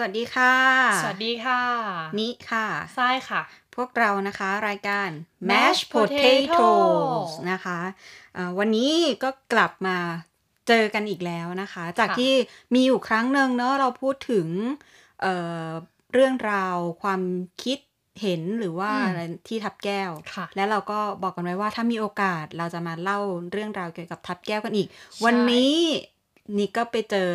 [0.00, 0.54] สวัสดีค่ะ
[1.02, 1.60] สวัสดีค่ะ
[2.18, 2.66] นิค่ะ
[2.98, 3.42] ทรายค่ะ
[3.76, 5.08] พวกเรานะคะรายการ
[5.50, 7.78] Mash Mash Potatoes Potatoes นะคะ
[8.34, 8.92] เอ่อวันนี้
[9.22, 9.96] ก็กลับมา
[10.68, 12.32] เจอกันอีกแล้วนะคะ จากค่ะที่
[12.74, 14.48] มีอยู่ครั้งหนึ่งเนอะเราพูดถึง
[15.20, 15.34] เอ่
[15.66, 15.68] อ
[16.12, 17.22] เรื่องราวความ
[17.62, 17.78] คิด
[18.22, 23.20] เห็นหรือว่าอืมอะไรที่ทับแก้วค่ะและเราก็บอกกันไว้ว่าถ้ามีโอกาสเราจะมาเล่า
[23.52, 25.76] เรื่องราวเกี่ยวกับทับแก้วกันอีกใช่วันนี้
[26.58, 27.30] นี่ก็ไปเจอ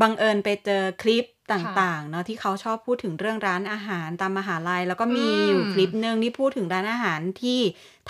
[0.00, 7.58] บังเอิญไปเจอคลิป ต่างๆเนาะที่เขาชอบพูดถึงเรื่องร้านอาหารตามมหาลัย แล้วก็มีอืมอยู่คลิปหนึ่งที่พูดถึงร้านอาหารที่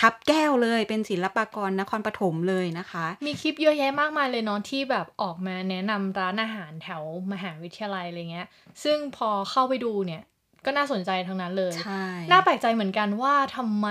[0.00, 8.48] ทับแก้วเลยเป็นศิลปากรนครปฐมเลยนะคะ มีคลิปเยอะแยะมากมายเลยเนาะที่แบบออกมาแนะนำร้านอาหารแถวมหาวิทยาลัยอะไรเงี้ย
[8.84, 10.22] ซึ่งพอเข้าไปดูเนี่ย
[10.64, 13.88] ก็น่าสนใจทั้งนั้นเลยใช่น่าแปลกใจเหมือนกันว่าทำไม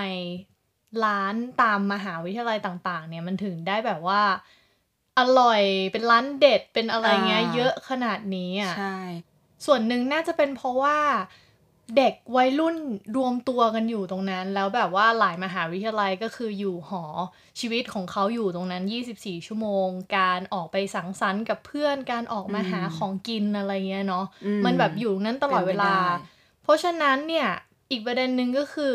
[1.05, 4.21] ร้านตามมหาวิทยาลัยต่าง ๆ เนี่ยมันถึงได้แบบว่า
[5.19, 8.97] อร่อยเป็นร้านเด็ดเป็นอะไรเงี้ยเยอะขนาดนี้อะใช่
[9.65, 10.97] ส่วนหนึ่งน่าจะเป็นเพราะว่า
[11.97, 12.75] เด็กวัยรุ่น
[13.17, 17.03] รวมตัวกันอยู่ตรงนั้น แล้วแบบว่าหลายมหาวิทยาลัยก็คืออยู่หอ
[17.59, 18.83] ชีวิตของเขาอยู่ตรงนั้น
[19.15, 26.31] 24 ชั่วโมง การออกไปสังสรรค์กับเพื่อนการออกมาหาของกินอะไรเงี้ยเนาะอืมันแบบอยู่นั้นตลอดเวลาป็นไปได้
[26.63, 27.47] เพราะฉะนั้นเนี่ย
[27.91, 28.93] อีกประเด็นหนึ่งก็คือ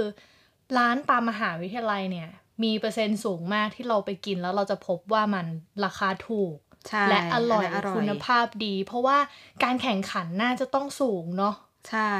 [0.76, 2.28] ร้านตามมหาวิทยาลัยเนี่ย
[2.62, 5.46] มีเปอร์เซ็นต์สูงมากที่เราไปกินแล้วเราจะพบว่ามัน
[5.84, 6.69] ราคาถูกใช่
[7.08, 9.18] และอร่อยนนั้นคุณภาพดี เพราะว่า
[9.64, 11.54] การแข่งขันน่าจะต้องสูงเนาะ
[11.90, 12.12] ใช่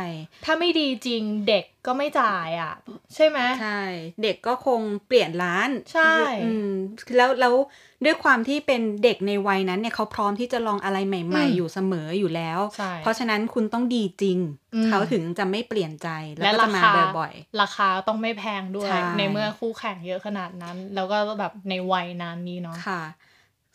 [0.45, 2.75] ถ้าไม่ดีจริงเด็กก็ไม่จ่ายอะ
[3.15, 3.81] ใช่ไหมใช่
[4.23, 6.71] เด็กก็คงเปลี่ยนร้าน ใช่อืม
[7.17, 7.55] แล้วแล้ว
[8.05, 14.39] ด้วยความที่เป็นเด็กในวัยนั้นเนี่ยเขาพร้อมที่จะลองอะไรใหม่ ๆ อยู่เสมออยู่แล้วใช่เพราะฉะนั้นคุณต้องดีจริง
[14.75, 23.03] อืมเขาถึงจะไม่เปลี่ยนใจแล้วและก็ราจะมาคาบ่อยราคาต้องไม่แพงด้วยใช่ในเมื่อคู่แข่งเยอะขนาดนั้น แล้วก็แบบในวัยนั้นนี้เนาะๆค่ะ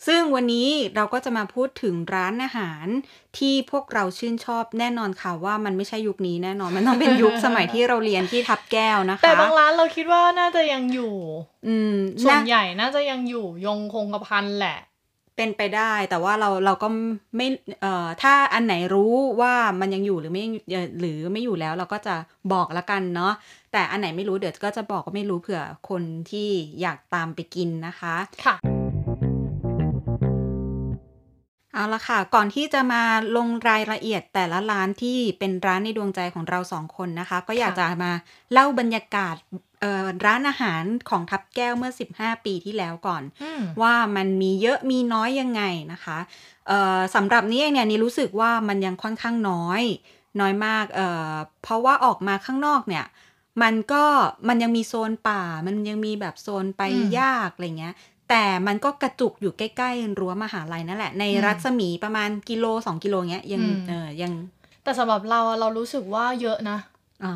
[0.07, 2.85] ซึ่งวันนี้เราก็จะมาพูดถึงร้านอาหาร
[3.37, 11.15] ที่พวกเราชื่นชอบแน่นอนค่ะว่ามันไม่ใช่ยุคนี้แน่นอน มันต้องเป็นยุคสมัยที่เราเรียนที่ทับแก้วนะคะ แต่บางร้านเราคิดว่าน่าจะยังอยู่
[11.67, 14.79] อืมส่วนน่าใหญ่น่าจะยังอยู่ยงคงกระพันแหละ
[15.37, 16.87] เป็นไปได้แต่ว่าเราเราก็
[17.37, 17.47] ไม่
[17.81, 22.15] เอ่อถ้าอันไหนรู้ว่ามันยังอยู่หรือไม่เอ่อหรือไม่อยู่แล้วเราก็จะ
[22.53, 23.33] บอกละกันเนาะ
[23.71, 26.49] แต่อันไหนไม่รู้เดี๋ยวก็จะบอกก็ไม่รู้เผื่อคนที่
[26.81, 28.74] อยากตามไปกินนะคะ ค่ะ
[31.75, 33.03] เอาละค่ะ ก่อนที่จะมา
[33.37, 38.11] ลงรายละเอียดแต่ละร้านที่เป็นร้านในดวงใจของเราสองคนนะคะ ก็อยากจะมา
[38.51, 39.35] เล่าบรรยากาศ
[39.81, 45.61] เอ่อร้านอาหารของทับแก้วเมื่อ 15 ปีที่แล้วก่อนอืมว่ามันมีเยอะมีน้อยยังไง
[45.93, 46.17] นะคะ
[46.67, 49.81] เอ่อสำหรับนี้เองเนี่ยนี่รู้สึกว่ามันยังค่อนข้างน้อย
[50.39, 53.05] น้อยมากเอ่อเพราะว่าออกมาข้างนอกเนี่ย
[53.63, 54.03] มันก็
[54.47, 57.95] มันยังมีโซนป่า มันยังมีแบบโซนไปอืมยากอะไรเงี้ย
[58.29, 64.33] แต่มันก็กระจุกอยู่ใกล้ๆรั้วมหาลัยนั่นแหละ ในอืมรัศมีประมาณกิโลสองกิโลเงี้ยยังอืมเออยัง
[64.83, 66.77] แต่สำหรับเราอะเรารู้สึกว่าเยอะนะ
[67.25, 67.33] อ๋อ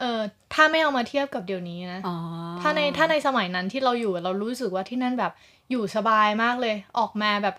[0.00, 0.20] เออ
[0.54, 2.16] ถ้าไม่เอามาเทียบกับเดี๋ยวนี้นะอ๋อ
[2.60, 5.32] ถ้าในถ้าในสมัยนั้นที่เราอยู่เรารู้สึกว่าที่นั่นแบบ
[5.70, 7.56] อยู่สบายมากเลย ออกมาแบบ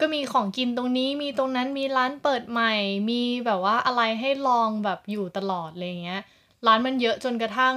[0.00, 2.72] ก็มีของกินตรงนี้มีตรงนั้นมีร้านเปิดใหม่
[3.10, 6.22] มีแบบว่าอะไรให้ลองแบบอยู่ตลอดอะไรเงี้ย
[6.66, 7.76] ร้านมันเยอะจนกระทั่ง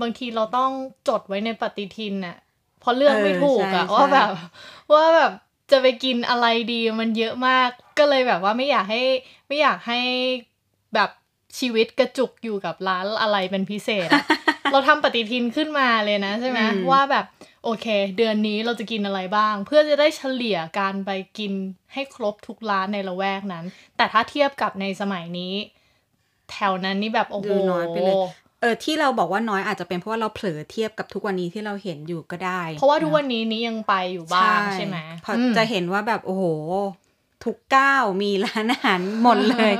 [0.00, 0.70] บางทีเราต้อง
[1.08, 2.36] จดไว้ในปฏิทินน่ะ
[2.80, 5.32] เพราะเลือกไม่ถูกอะเออใช่ว่าแบบใช่ว่าแบบ
[5.70, 7.68] จะไปกินอะไรดีมันเยอะมาก
[7.98, 9.02] ก็เลยแบบว่าไม่อยากให้
[9.48, 10.00] ไม่อยากให้
[10.94, 11.10] แบบ
[11.58, 14.24] ชีวิตกระจุกอยู่กับร้านอะไรเป็นพิเศษอะ
[14.72, 17.26] เราทำปฏิทินขึ้นมาเลยนะใช่ไหมอืมว่าแบบ
[17.64, 17.86] โอเค
[18.16, 21.52] เดือนนี้เราจะกินอะไรบ้าง เพื่อจะได้เฉลี่ยการไปกิน
[21.92, 23.64] ให้ครบทุกร้านในละแวกนั้น
[23.96, 25.54] แต่ถ้าเทียบกับในสมัยนี้
[26.50, 27.96] แถวนั้นนี่แบบโอ้โหดูน้อยไป
[28.60, 36.44] เลยเออที่เราบอกว่าน้อยอาจจะเป็นเพราะว่าเราเผลอเทียบกับทุกวันนี้ที่เราเห็นอยู่ก็ได้ เพราะว่าทุกวันนี้นี้ยังไปอยู่บ้างใช่ไหมเพราะอืมจะเห็นว่าแบบโอ้โห
[37.44, 39.72] ทุกก้าวมีร้านอาหารหมดเลย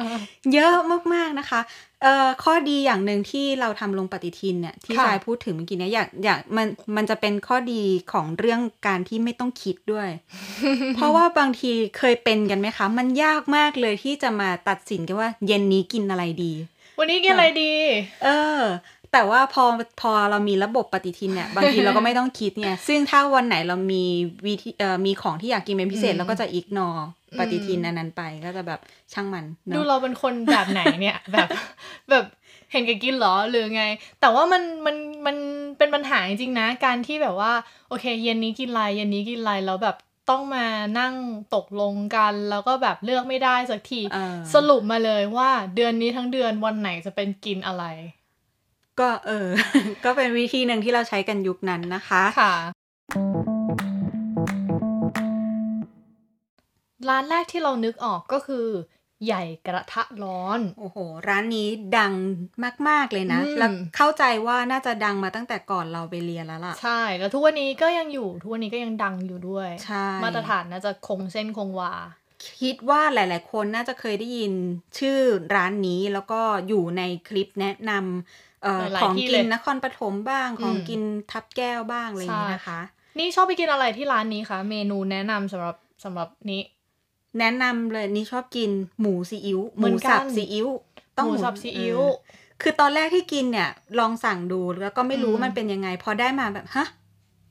[0.53, 0.77] เยอะ
[1.15, 1.61] มากๆนะคะ
[2.03, 7.83] เอ่อข้อดีอย่างหนึ่งที่เราทำลงปฏิทินเนี่ยที่ค่ะชายพูดถึงเมื่อกี้เนี่ยอยากอยากมันมันจะเป็นข้อดี
[8.13, 10.09] ของเรื่องการที่ไม่ต้องคิดด้วย
[10.95, 16.53] เพราะว่าบางทีเคยเป็นกันไหมคะ มันยากมากเลยที่จะมาตัดสินกันว่าเย็นนี้กินอะไรดี
[17.01, 17.73] วันนี้กินอะไรดี
[18.25, 18.61] เออ
[19.13, 19.65] แต่ว่าพอ
[20.01, 24.05] พอเรามีระบบปฏิทินเนี่ย บางทีเราก็ไม่ต้องคิดเนี่ย ซึ่งถ้าวันไหนเรามี
[24.47, 26.89] วิธีเอ่อมีของที่อยากกินเป็นพิเศษอืมเราก็จะอิกนอ
[27.33, 28.81] อืมปฏิทินอันนั้นไปก็จะแบบ
[29.13, 31.49] ช่างมันเนดูอะเราเป็นคนแบบไหนเนี่ย แบบ
[32.11, 32.25] แบบ
[32.73, 33.85] เห็นแกับกินเหรอหรือไง
[34.21, 35.37] แต่ว่ามันมันมัน
[35.79, 37.53] เป็นปัญหาจริงๆนะ การที่แบบว่า
[37.89, 39.97] โอเค เย็นนี้กินอะไรเย็นนี้กินอะไรแล้วแบบ
[40.31, 40.67] ต้องมา
[41.01, 41.15] นั่ง
[41.55, 47.85] ตกลงกัน แล้วก็แบบเลือกไม่ได้สักทีเออสรุปมาเลยว่าเดือนนี้ทั้งเดือนวันไหนจะเป็นกินอะไร
[49.01, 49.49] ก็เออ
[50.05, 52.55] ก็เป็นวิธีหนึ่งที่เราใช้กันยุคนั้นนะคะค่ะ
[57.09, 58.67] ร้านแรกที่เรานึกออกก็คือ
[59.27, 60.97] ใหญ่กระทะร้อน โอ้โห
[61.29, 61.69] ร้านนี้
[61.99, 62.15] ดัง
[62.89, 71.93] มาก ๆ เลยนะอืมแล้วเข้าใจว่าน่าจะดังมาตั้งแต่ก่อนเราไปเรียนแล้วล่ะ ใช่ แล้วทุกวันนี้ก็ยังอยู่ ทุกวันนี้ก็ยังดังอยู่ด้วย ใช่ มาตรฐานน่าจะคงเส้นคงวา
[72.61, 74.53] คิดว่าหลาย ๆ คนน่าจะเคยได้ยิน
[74.99, 75.19] ชื่อ
[75.55, 81.03] ร้านนี้แล้วก็อยู่ในคลิปแนะนำเอ่อหลายๆของที่กิเลนยนครปฐมบ้าง ของอืมกิน
[81.33, 82.81] ทับแก้วบ้างอะไรอย่างนี้นะคะ
[83.19, 86.63] นี่ชอบไปกินอะไรที่ร้านนี้คะ เมนูแนะนำสำหรับสำหรับนี้
[87.39, 90.69] แนะนำเลยนี่ชอบกินหมูซีอิ๊วหเหมืมูอนกันสับซีอิ๊ว
[91.25, 92.03] หมูสับซีอิ๊วเอ
[92.37, 96.87] อคือตอนแรกที่กินเนี่ย ลองสั่งดูแล้วก็ไม่รู้อืมมันเป็นยังไง พอได้มาแบบฮะ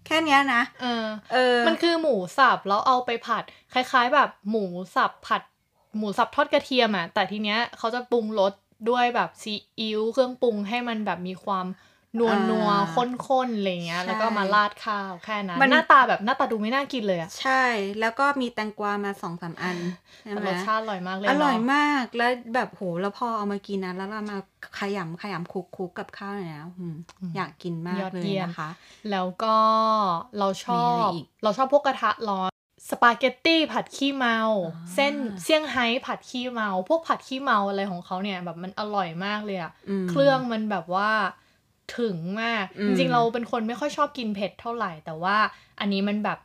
[0.05, 3.43] แค่เนี้ยนะเออเออ มันคือหมูสับแล้วเอาไปผัด
[3.73, 4.65] คล้าย ๆ แบบหมู
[4.95, 5.41] สับผัด
[5.97, 8.53] หมูสับทอดกระเทียมอะแต่ทีเนี้ยเขาจะปรุงรส
[8.89, 11.65] ด้วยแบบซีอิ๊วเครื่องปรุงให้มันแบบมีความ
[12.17, 12.69] นัวนัว
[13.27, 17.63] ข้นๆอะไรเงี้ย แล้วก็มาราดข้าวแค่นั้นหน้าตาแบบหน้าตาดูไม่น่ากินเลยอะใช่
[17.99, 19.77] แล้วก็มีแตงกวามาสองสามอัน
[20.21, 24.37] ใช่แต่ไหมรสชาติอร่อยมากเลยอร่อยเนาะมากแล้วแบบโหแล้วพอเอามากินนะแล้วเรามา
[24.79, 26.95] ขยำขยำคลุกคลุกกับข้าวเนี่ยนะอืม
[27.35, 28.69] อยากกินมากเลยนะคะ
[29.11, 29.55] แล้วก็
[30.39, 32.51] เราชอมีอะไรบอีกเราชอบพวกกระทะร้อน
[32.89, 35.13] สปาเกตตี้ผัดขี้เมาอ่าเส้น
[35.43, 39.71] เซี่ยงไฮ้ผัดขี้เมา พวกผัดขี้เมาอะไรของเขาเนี่ยแบบมันอร่อยมากเลยอะ
[40.03, 41.11] มเครื่องมันแบบว่า
[41.97, 45.37] ถึงมากอืจมริงๆเราเป็นคนไม่ค่อยชอบกินเผ็ดเท่าไหร่ แต่ว่า
[45.79, 46.39] อันนี้มันแบบ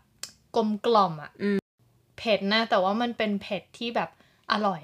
[0.56, 1.58] กลมกล่อมอะอืม
[2.18, 4.10] เผ็ดนะ แต่ว่ามันเป็นเผ็ดที่แบบ
[4.52, 4.80] อร่อย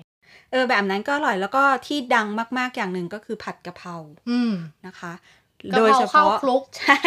[0.50, 2.26] เออแบบนั้นก็อร่อยแล้วก็ที่ดัง
[2.58, 3.94] มากๆอย่างหนึ่งก็คือผัดกะเพรา
[4.30, 4.52] อืม
[4.86, 5.12] นะคะ
[5.72, 6.98] กะเพราโดยเฉข้าวพาะคลุกใช่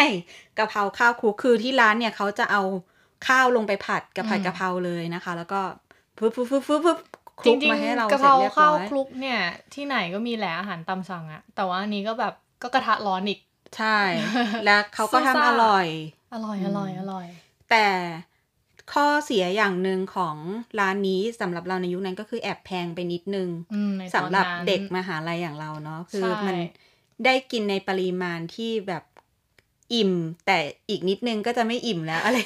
[0.58, 2.62] กะเพราข้าวคลุกคือที่ร้านเนี่ยเขาจะเอา
[3.28, 5.60] ข้าวลงไปผัดกับผัดอืมกะเพราเลยนะคะ แล้วก็
[6.18, 6.98] ฟึบฟึบฟึบฟึบฟึบ
[7.40, 9.38] คจลุกริงมาให้เราๆกะเสเพร็จราเรียบข้าวร้อยคลุกเนี่ย
[9.74, 12.34] ที่ไหนก็มีแหละอาหารตามสั่งอะแต่ว่าอันนี้ก็แบบ
[12.64, 13.40] ก็กระทะร้อนอีก
[13.78, 13.98] ใช่
[14.64, 15.86] แล้วเขาก็ซูซ่าทำอร่อย
[16.34, 17.26] อร่อยอือมร่อยอร่อย
[17.70, 17.86] แต่
[18.92, 20.36] ข้อเสียอย่างหนึ่งของ
[20.80, 26.56] ร้านนี้สำหรับเราในยุคนั้นก็คือแอบแพงไปนิดนึงอืมในตอนสำหรับนั้นเด็กมหาลัยอย่างเราเนาะคือใช่มัน
[27.24, 29.04] ได้กินในปริมาณที่แบบ
[29.92, 30.12] อิ่ม
[30.46, 30.58] แต่
[30.90, 32.38] อีกนิดนึงก็จะไม่อิ่มแล้วอะไร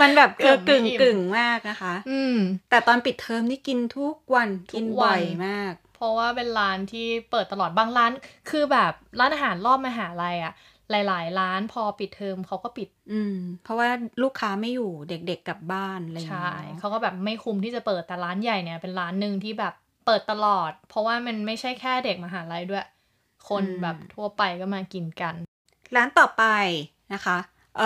[0.00, 2.36] มันแบบเออกึ่งกึ่งมากนะคะ อืม
[2.70, 8.12] แต่ตอนปิดเทอมนี่กินทุกวันทุกกินวันบ่อยมาก เพราะว่าเป็นร้านที่เปิดตลอดบางร้าน
[8.50, 10.54] คือแบบร้านอาหารรอบมหาลัยอะ
[10.90, 13.34] หลาย ๆ ร้านพอปิดเทอมเขาก็ปิด อืม
[13.64, 13.88] เพราะว่า
[14.22, 19.74] ลูกค้าไม่อยู่เด็กๆกลับบ้านอะไรอย่างใช่เงี้ยเขาก็แบบไม่คุ้มที่จะเปิดแต่ร้านใหญ่เนี่ยเป็นร้านหนึ่งที่แบบ
[20.06, 22.86] เปิดตลอด เพราะว่ามันไม่ใช่แค่เด็กมหาลัยด้วย
[23.48, 25.34] คนแบบทั่วไปก็มากินกัน
[25.96, 26.44] ร้านต่อไป
[27.12, 27.38] นะคะ
[27.78, 27.82] เอ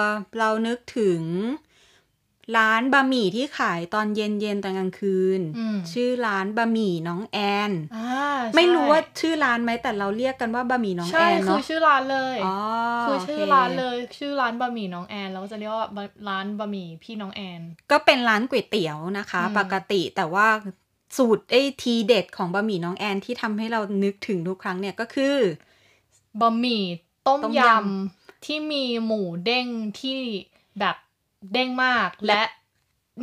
[0.00, 0.02] อ
[0.38, 1.22] เรานึกถึง
[2.56, 7.38] ร้านบะหมี่ที่ขายตอนเย็นๆตอนกลางคืนอืมชื่อร้านบะหมี่น้องแอ
[7.70, 12.56] นอ่าไม่รู้ใช่ว่าชื่อร้านไหมแต่เราเรียกกันว่าบะหมี่น้องแอใช่นคืเนาะอชื่อร้านเลยอ๋อ
[13.04, 17.60] คือโอชื่อเคร้านเลย ชื่อร้านบะหมี่น้องแอนเราก็จะเรียกว่าบะร้านบะหมี่พี่น้องแอน
[17.90, 20.48] ก็เป็นร้านก๋วยเตี๋ยวนะคะอืมปกติแต่ว่า
[21.16, 25.36] สูตรไอ้ทีเด็ดของบะหมี่น้องแอนที่ทำให้เรานึกถึงทุกครั้งเนี่ยก็คือ
[26.40, 26.82] บะหมี่
[27.26, 29.66] ต้มต้มยยำที่มีหมูเด้ง
[30.00, 30.18] ที่
[30.78, 30.96] แบบ
[31.52, 32.42] เด้งมาก และ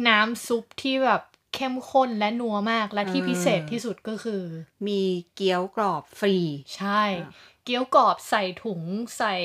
[0.07, 1.21] น้ำซุปที่แบบ
[1.55, 4.43] เข้มข้นและนัวมากและที่พิเศษที่สุดก็คือ
[4.87, 5.01] มี
[5.35, 6.35] เกี๊ยวกรอบฟรี
[6.77, 7.31] ใช่อะ
[7.63, 8.81] เกี๊ยวกรอบใส่ถุง
[9.17, 9.35] ใส่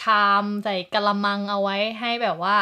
[0.00, 2.56] ชาม ใส่กะละมังเอาไว้ให้แบบว่า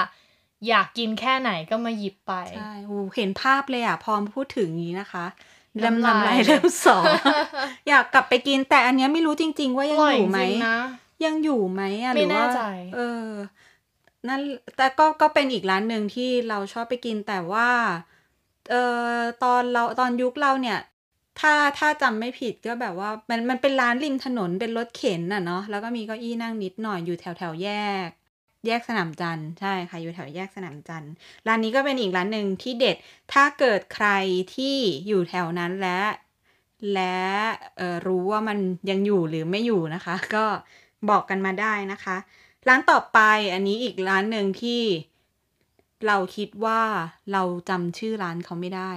[0.69, 5.27] อยากกินแค่ไหนก็มาหยิบไปใช่โอ้เห็นภาพเลยอะ พอพูดถึงอย่างนี้นะคะ
[5.85, 6.99] น้ำลำลายลายเริ่มสอ
[7.89, 10.79] อยากกลับไปกินแต่อันเนี้ยไม่รู้จริง ๆ ว่าอยังร่อยอจยู่ไหมริงๆนะ
[11.25, 12.63] ยังอยู่ไหมอะหไม่รือว่าแน่ใจ
[12.95, 13.29] เออ
[14.29, 14.41] นั่น
[14.77, 17.69] แต่ก็ก็เป็นอีกร้านหนึ่งที่เราชอบไปกินแต่ว่า
[18.71, 18.75] เอ
[19.15, 20.79] อตอนเราตอนยุคเราเนี่ย
[21.41, 27.69] ถ้าถ้าจำไม่ผิดก็แบบว่า มันมันเป็นร้านริมถนนเป็นรถเข็นน่ะเนาะแล้วก็มีเก้าอี้นั่งนิดหน่อยอยู่แถวแถวแย
[28.07, 28.09] ก
[28.67, 31.13] แยกสนามจันทร์ใช่ค่ะอยู่แถวแยกสนามจันทร์
[31.47, 32.97] ร้านนี้ก็เป็นอีกร้านหนึ่งที่เด็ด
[33.33, 34.09] ถ้าเกิดใคร
[34.55, 34.77] ที่
[35.07, 36.01] อยู่แถวนั้นและ
[36.95, 37.19] และ
[37.77, 38.59] เอ่อรู้ว่ามัน
[38.91, 40.45] ยังอยู่หรือไม่อยู่นะคะ ก็
[41.11, 42.17] บอกกันมาได้นะคะ
[42.69, 43.19] ร้านต่อไป
[43.53, 44.83] อันนี้อีกร้านหนึ่งที่
[46.07, 46.83] เราคิดว่า
[47.33, 48.93] เราจำชื่อร้านเขาไม่ได้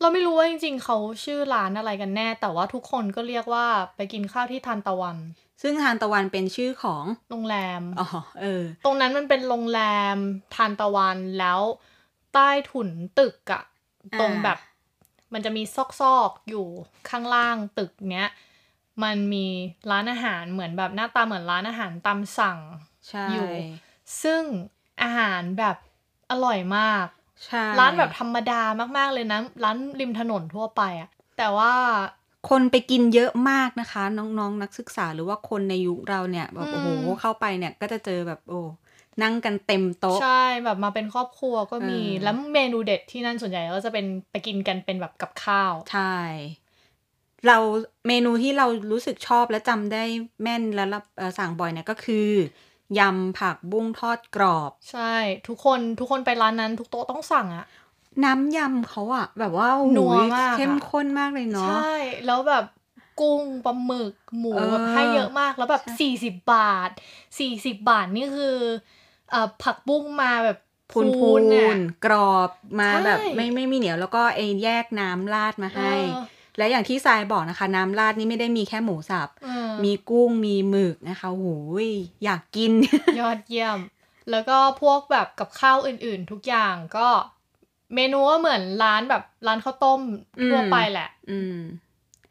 [0.00, 5.16] เราไม่รู้ว่าจริงๆ เขาชื่อร้านอะไรกันแน่ แต่ว่าทุกคนก็เรียกว่าไปกินข้าวที่ทานตะวัน
[5.62, 8.08] ซึ่งทานตะวันเป็นชื่อของโรงแรมอ๋อ
[8.40, 9.80] เออ ตรงนั้นมันเป็นโรงแร
[10.14, 10.16] ม
[10.54, 11.60] ทานตะวันแล้ว
[12.34, 12.88] ใต้ถุน
[13.18, 13.62] ตึกอะ
[14.12, 14.58] อ่าตรงแบบ
[15.32, 15.62] มันจะมี
[16.00, 16.66] ซอกๆอยู่
[17.08, 18.28] ข้างล่างตึกเนี้ย
[19.04, 19.46] มันมี
[19.90, 22.58] ร้านอาหารเหมือนแบบหน้าตาเหมือนร้านอาหารตามสั่ง
[23.08, 23.50] ใช่อยู่
[24.22, 24.42] ซึ่ง
[25.02, 25.76] อาหารแบบ
[26.30, 27.06] อร่อยมาก
[27.46, 28.62] ใช่ร้านแบบธรรมดา
[28.96, 31.72] มากๆเลยนะ ร้านริมถนนทั่วไปอะแต่ว่า
[32.48, 36.88] คนไปกินเยอะมากนะคะ น้องๆนนักศึกษาหรือว่าคนในยุคเราเนี่ยแบบอืมโอ้โห
[37.20, 38.60] เข้าไปเนี่ยก็จะเจอแบบโอ้
[39.22, 46.16] นั่งกันเต็มโต๊ะ ใช่แบบมาเป็นครอบครัวก็มีเออแล้วเมนูเด็ดที่นั่นส่วนใหญ่ก็จะเป็นไปกินกันเป็นแบบกับข้าว ใช่
[47.46, 47.58] เรา
[48.06, 50.04] เมนูที่เรารู้สึกชอบและจำได้
[50.42, 52.28] แม่นและรับเอ่อสั่งบ่อยเนี่ยก็คือ
[52.98, 55.14] ยำผักบุ้งทอดกรอบ ใช่
[55.48, 57.66] ทุกคนทุกคนไปร้านนั้น ทุกโต๊ะต้องสั่งอะ
[58.24, 61.94] น้ำยำเขาอะแบบว่าโอ้โหนัวมากอะเข้มข้นมากเลยเนาะใช่
[62.26, 62.64] แล้วแบบ
[63.20, 66.90] กุ้งปลาหมึกหมูเออแบบให้เยอะมากแล้วแบบใช่สี่สิบบาท
[67.38, 68.56] สี่สิบบาทนี่คือ
[69.30, 70.58] เอ่อผักบุ้งมาแบบ
[70.92, 76.24] พูนพูพูนเนี่ยนกรอบมาใช่แบบไม่ไม่มีเหนียวแล้วก็ไอ้แยกน้ำราดมาให้เออ
[76.58, 81.46] และอย่างที่ทรายบอกนะคะ น้ำราดนี่ไม่ได้มีแค่หมูสับเออมีกุ้งมีหมึกนะคะโห
[81.86, 81.88] ย
[82.24, 82.72] อยากกิน
[83.20, 83.78] ยอดเยี่ยม
[84.30, 87.08] แล้วก็พวกแบบกับข้าวอื่นๆ ทุกอย่างก็
[87.94, 90.00] เมนูก็เหมือนร้านแบบร้านข้าวต้ม
[90.50, 91.58] ทั่วอืมไปแหละ อืม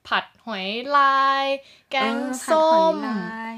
[0.08, 0.68] ผัดหอย
[0.98, 1.46] ลาย
[1.92, 3.58] แกงเออผัดส้หอยมลาย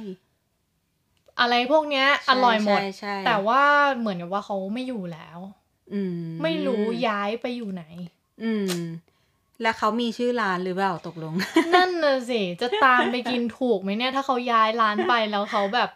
[1.40, 3.64] อะไรพวกเนี้ยใช่อร่อยหมดใช่ใช่แต่ว่า
[3.98, 5.40] เหมือนกับว่าเขาไม่อยู่แล้ว
[5.94, 7.84] อืมไม่รู้ย้ายไปอยู่ไหน
[8.44, 8.72] อืม
[9.62, 11.34] แล้วเขามีชื่อร้านหรือเปล่าตกลง
[11.76, 15.90] นั่นน่ะสิ จะตามไปกินถูกไหมเนี่ย ถ้าเขาย้ายร้านไปแล้วเขาแบบ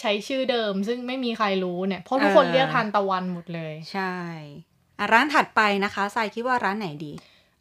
[0.00, 4.14] ใช้ชื่อเดิม ซึ่งไม่มีใครรู้เนี่ย เพราะทุกคนเออเรียกทานตะวันหมดเลย ใช่
[4.98, 7.12] อะร้านถัดไปนะคะทรายคิดว่าร้านไหนดี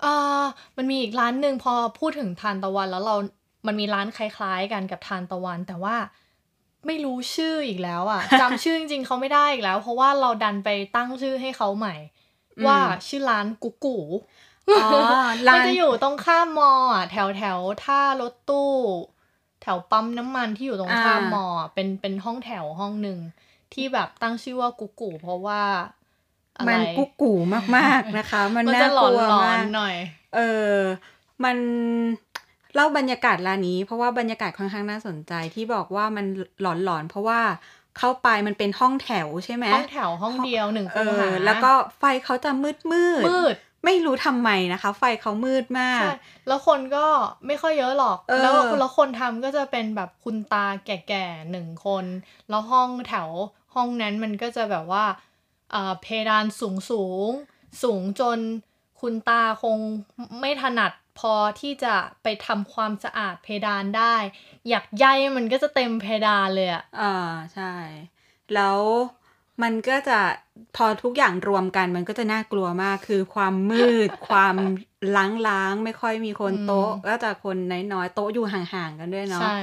[0.03, 0.43] อ่า
[0.77, 3.15] มันมีอีกร้านหนึ่งพอพูดถึงทานตะวันแล้วเรา
[3.67, 5.95] มันมีร้านคล้ายๆกันกับทานตะวัน แต่ว่า
[6.87, 11.95] ไม่รู้ชื่ออีกแล้วอะจำชื่อจริงๆเขาไม่ได้อีกแล้ว เพราะว่าเราดันไปตั้งชื่อให้เขาใหม่
[12.57, 13.97] อืมว่าชื่อร้านกุ๊กกู
[14.69, 14.89] อ๋อ
[15.47, 18.71] ร้ามันนจะอยู่ตรงข้ามมออะแถวแถวท่ารถตู้
[19.61, 23.19] แถวปั๊มน้ำมันที่อยู่ตรงข้ามอ่ามมออะเป็นเป็นห้องแถวห้องหนึ่ง
[23.73, 25.61] ที่แบบตั้งชื่อว่ากุ๊กกูเพราะว่า
[26.57, 27.33] อะไรมันกุ๊กกู
[27.75, 29.95] มากๆนะคะ มันมันน่าจะหลกอนลัวหลอมานกหน่อย
[30.35, 30.39] เอ
[30.71, 30.75] อ
[31.43, 31.57] มัน
[32.75, 36.25] เล่าบรรยากาศร้านนี้ เพราะว่าบรรยากาศค่อนข้างน่าสนใจที่บอกว่ามัน
[36.61, 37.39] หลอนๆเพราะว่า
[37.97, 43.55] เข้าไปมันเป็นห้องแถวใช่ไหมห้องแถวห้องเดียวหนึ่งเอคูหาอแล้วก็ไฟเขาจะมืดมืดมืด
[43.85, 46.13] ไม่รู้ทำไมนะคะ ไฟเขามืดมากใช่
[46.47, 47.05] แล้วคนก็
[47.47, 52.05] ไม่ค่อยเยอะหรอกเออแล้วแล้วคนทำก็จะเป็นแบบคุณตาแก่ๆหนึ่งคน
[52.49, 53.29] แล้วห้องแถว
[53.75, 55.05] ห้องนั้นมันก็จะแบบว่า
[55.71, 57.29] เอ่อเพดานสูงสูง
[57.83, 58.39] สูงจน
[59.01, 59.77] คุณตาคง
[60.39, 64.15] ไม่ถนัดพอที่จะไปทำความสะอาดเพดานได้
[64.69, 67.13] อยากใยมันก็จะเต็มเพดานเลยอะอ่า
[67.53, 67.73] ใช่
[68.53, 68.79] แล้ว
[69.61, 70.19] มันก็จะ
[70.75, 74.55] พอทุกอย่างรวมกันมันก็จะน่ากลัวมากคือความมืด ความ
[75.47, 77.57] ล้างๆ ไม่ค่อยมีคนโต๊ะ ก็จะคน
[77.93, 79.59] น้อยๆ โต๊ะอยู่ห่างๆ กันด้วยเนาะใช่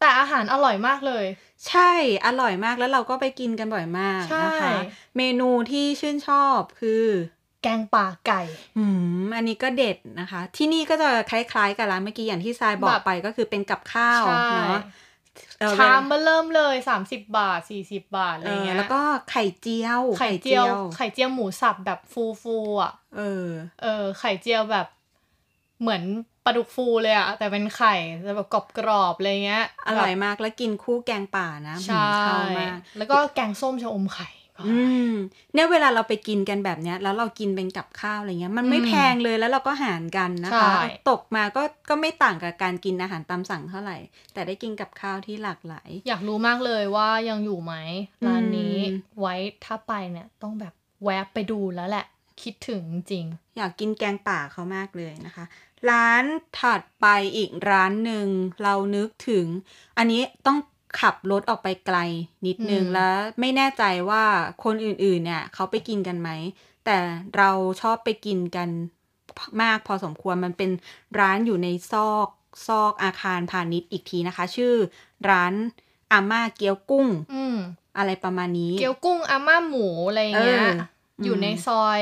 [0.00, 1.24] แต่อาหารอร่อยมากเลย
[1.68, 1.92] ใช่
[2.26, 4.72] อร่อยมากแล้วเราก็ไปกินกันบ่อยมากใช่นะคะ
[5.16, 7.04] เมนูที่ชื่นชอบคือ
[7.62, 8.42] แกงป่าไก่
[8.78, 8.86] หื
[9.22, 15.07] มอันนี้ก็เด็ดนะคะ ที่นี่ก็จะคล้ายๆ กับร้านเมื่อกี้อย่างที่ทรายบอกแบบไปก็คือเป็นกับข้าวใช่เนาะเออ
[15.78, 20.66] ชามมาเริ่มเลยสามสิบบาทสี่สิบบาทอะไรเออเงี้ยแล้วก็ไข่เจียว ไข่เจียว
[20.96, 23.46] ไข่เจียวหมูสับแบบฟูฟูๆอะ เออ
[23.82, 24.86] เออ ไข่เจียวแบบ
[25.80, 26.02] เหมือน
[26.44, 34.76] ปลาดุกฟูเลยอะแต่เป็นไข่แต่แบบกรอบๆอะไรเงี้ยอร่อยมากแล้วกินคู่แกงป่านะใช่หืมเข้ามากแล้วก็แกงส้มชะอมไข่ก็ อื
[35.10, 35.12] ม
[35.54, 43.96] เนี่ยเวลาเราไปกินกันแบบเนี้ย แล้วเรากินเป็นกับข้าวอะไรเงี้ย มันไม่อืมแพงเลยแล้วเราก็หารกันนะคะใช่ตกมาก็ก็ไม่ต่างกับการกินอาหารตามสั่งเท่าไหร่
[44.32, 47.74] แต่ได้กินกับข้าวที่หลากหลาย อยากรู้มากเลยว่ายังอยู่ไหม
[48.26, 49.34] ร้านนี้อืมไว้
[49.64, 50.74] ถ้าไปเนี่ยต้องแบบ
[51.04, 52.06] แวะไปดูแล้วแหละ
[52.42, 53.24] คิดถึงจริง
[53.56, 55.44] อยากกินแกงป่าเขามากเลยนะคะ
[55.90, 56.24] ร้าน
[56.60, 58.28] ถัดไปอีกร้านหนึ่ง
[58.62, 59.46] เรานึกถึง
[59.98, 60.58] อันนี้ต้อง
[61.00, 61.98] ขับรถออกไปไกล
[62.46, 64.24] นิดนึงอืมแล้วไม่แน่ใจว่า
[64.64, 66.30] คนอื่นๆ เนี่ย เขาไปกินกันไหม
[66.84, 66.96] แต่
[67.36, 67.50] เรา
[67.82, 68.68] ชอบไปกินกัน
[69.62, 70.70] มากพอสมควรมันเป็น
[71.18, 72.28] ร้านอยู่ในซอก
[72.66, 74.74] ซอกอาคารพาณิชย์อีกทีนะคะ ชื่อ
[75.30, 75.52] ร้าน
[76.12, 77.56] อาม่าเกี๊ยวกุ้งอืม
[77.98, 80.76] อะไรประมาณนี้ เกี๊ยวกุ้งอาม่าหมูอะไรอย่างเงี้ยเออ
[81.24, 82.00] อยู่อืมในซอย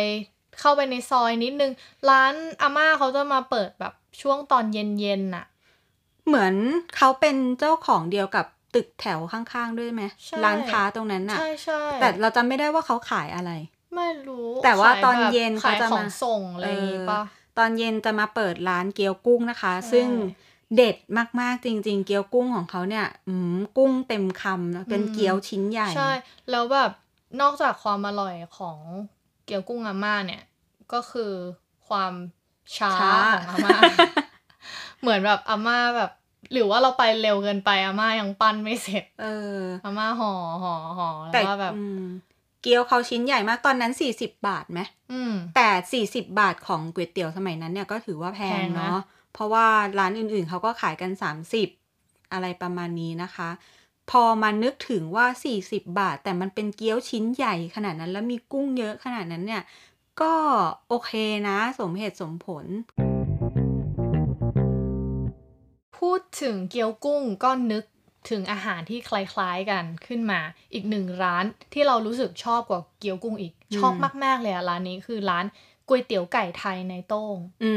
[0.60, 1.72] เข้าไปในซอยนิดนึง
[2.10, 5.44] ร้านอาม่าเขาจะมาเปิดแบบช่วงตอนเย็นๆน่ะ
[6.26, 6.54] เหมือน
[6.96, 13.52] เขาเป็นเจ้าของเดียวกับ ตึกแถวข้างๆด้วยไหมใช่ร้านค้าตรงนั้นน่ะ ใช่ใช่แต่เราจำไม่ได้ว่าเขาขายอะไร
[13.94, 20.06] ไม่รู้ แต่ว่าขยตอนแบบเย็นเขาขายจะขอมางส่งอะไรอย่างงี้ปะเออตอนเย็นจะมาเปิดร้านเกี๊ยวกุ้งนะคะใช่ซึ่ง
[20.76, 20.96] เด็ด
[21.40, 26.10] มาก ๆ จริง ๆ เกี๊ยวกุ้งของเขาเนี่ยอืมกุ้งเต็มคำนะเป็นเกี๊ยวชิ้นใหญ่ ใช่
[26.50, 26.90] แล้วแบบ
[27.40, 28.78] นอกจากความอร่อยของ
[29.44, 30.42] เกี๊ยวกุ้งอาม่าเนี่ย
[30.92, 31.32] ก็คือ
[31.88, 32.12] ความ
[32.76, 33.78] ช้าช้าของอาม่า
[35.00, 36.10] เหมือนแบบอาม่าแบบ
[36.52, 39.26] หรือว่าเราไปเร็วเกินไปอาม่ายังปั้นไม่เสร็จ เอ
[39.56, 42.04] ออาม่าห่อห่อห่อแต่แล้วก็แบบอืม
[42.62, 44.80] เกี๊ยวเขาชิ้นใหญ่มากตอนนั้นสี่สิบบาทไหม
[45.12, 49.66] อืมแต่สี่สิบบาทของก๋วยเตี๋ยวสมัยนั้นเนี่ยก็ถือว่าแพงแพงนะเนาะเพราะว่า
[49.98, 51.68] ร้านอื่นๆเขาก็ขายกันสามสิบ
[52.32, 53.48] อะไรประมาณนี้นะคะ
[54.10, 55.26] พอมานึกถึงว่า
[55.62, 59.62] 40 บาท แต่มันเป็นเกี๊ยวชิ้นใหญ่ขนาดนั้นแล้วมีกุ้งเยอะขนาดนั้นเนี่ย
[60.20, 60.34] ก็
[60.88, 61.12] โอเค
[61.48, 62.64] นะ สมเหตุสมผล
[65.98, 67.84] พูดถึงเกี๊ยวกุ้งก็นึก
[68.30, 70.40] ถึงอาหารที่คล้ายๆกันขึ้นมา
[70.72, 73.92] อีกหนึ่งร้านที่เรารู้สึกชอบกว่าเกี๊ยวกุ้งอีกอืมชอบ
[74.24, 75.44] มากๆเลยอะร้านนี้คือร้าน
[75.88, 77.72] ก๋วยเตี๋ยวไก่ไทยในโต้ง อื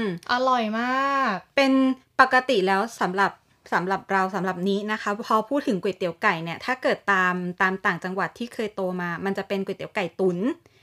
[0.00, 0.02] ม
[0.32, 1.72] อร่อยมาก เป็น
[2.20, 3.32] ปกติแล้วสำหรับ
[3.72, 10.38] สำหรับเราสำหรับนี้นะคะ พอพูดถึงก๋วยเตี๋ยวไก่เนี่ย ถ้าเกิดตามตามต่างจังหวัดที่เคยโตมา มันจะเป็นก๋วยเตี๋ยวไก่ตุน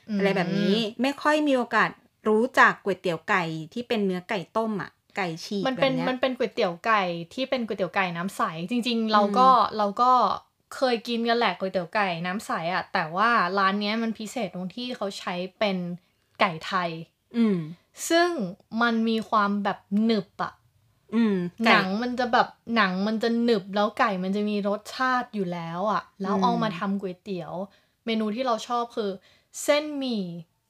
[0.09, 1.89] อืมอะไรแบบนี้ ไม่ค่อยมีโอกาส
[2.27, 3.43] รู้จักก๋วยเตี๋ยวไก่
[3.74, 4.89] ที่เป็นเนื้อไก่ต้มอะ
[5.20, 7.02] ไก่ฉีกมันแบเป็นบเนี้ยมันเป็นก๋วยเตี๋ยวไก่
[7.34, 9.48] ที่เป็นก๋วยเตี๋ยวไก่น้ำใสจริง ๆ เราก็
[9.78, 10.12] เราก็
[10.76, 15.78] เคยกินกันแหละก๋วยเตี๋ยวไก่น้ำใสอะแต่ว่าร้านเนี้ยมันพิเศษตรงที่เขาใช้เป็น
[16.40, 16.90] ไก่ไทย
[17.38, 17.58] อืม
[18.10, 18.30] ซึ่ง
[18.82, 20.54] มันมีความแบบหนึบอะ
[21.16, 27.54] อืมหไก่นังมันจะแบบหนังมันจะหนึบแล้วไก่มันจะมีรสชาติอยู่แล้วอะแล้วอืมเอามาทำก๋วยเตี๋ยว
[28.06, 29.12] เมนูที่เราชอบคือ
[29.64, 30.24] เส้นหมี่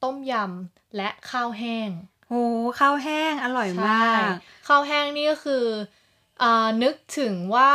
[0.03, 1.89] ต้มยำและข้าวแห้ง
[2.29, 2.43] โอ้
[2.79, 4.15] ข้าวแห้งอร่อยมากใช่
[4.67, 5.65] ข้าวแห้งนี่ก็คือ
[6.41, 7.71] อ่านึกถึงว่า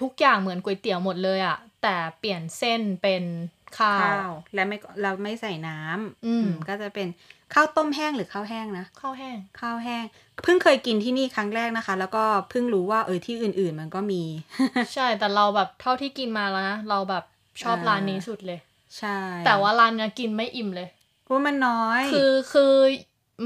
[0.00, 3.24] ทุกอย่างเหมือนก๋วยเตี๋ยวหมดเลยอะแต่เปลี่ยนเส้นเป็น
[3.78, 7.08] ข้าวข้าวและไม่เราไม่ใส่น้ำอืมก็จะเป็น
[7.54, 10.04] ข้าวต้มแห้งหรือข้าวแห้งนะข้าวแห้งข้าวแห้ง
[10.42, 14.22] เพิ่งเคยกินที่นี่ครั้งแรกนะคะ แล้วก็เพิ่งรู้ว่าเออที่อื่น ๆ มันก็มี
[14.94, 17.24] ใช่แต่เราแบบเท่าที่กินมาแล้วนะเราแบบ
[17.62, 18.60] ชอบอ่าร้านนี้สุดเลย
[18.98, 20.88] ใช่ แต่ว่าร้านเนี้ยกินไม่อิ่มเลย
[21.24, 22.74] เพราะมันน้อย คือคือ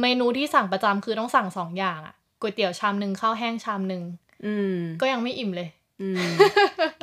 [0.01, 4.03] เมนูที่สั่งประจำคือต้องสั่งสองอย่างอะก๋วยเตี๋ยวชามหนึ่งข้าวแห้งชามหนึ่ง
[4.47, 5.69] อืมก็ยังไม่อิ่มเลย
[6.03, 6.33] อืม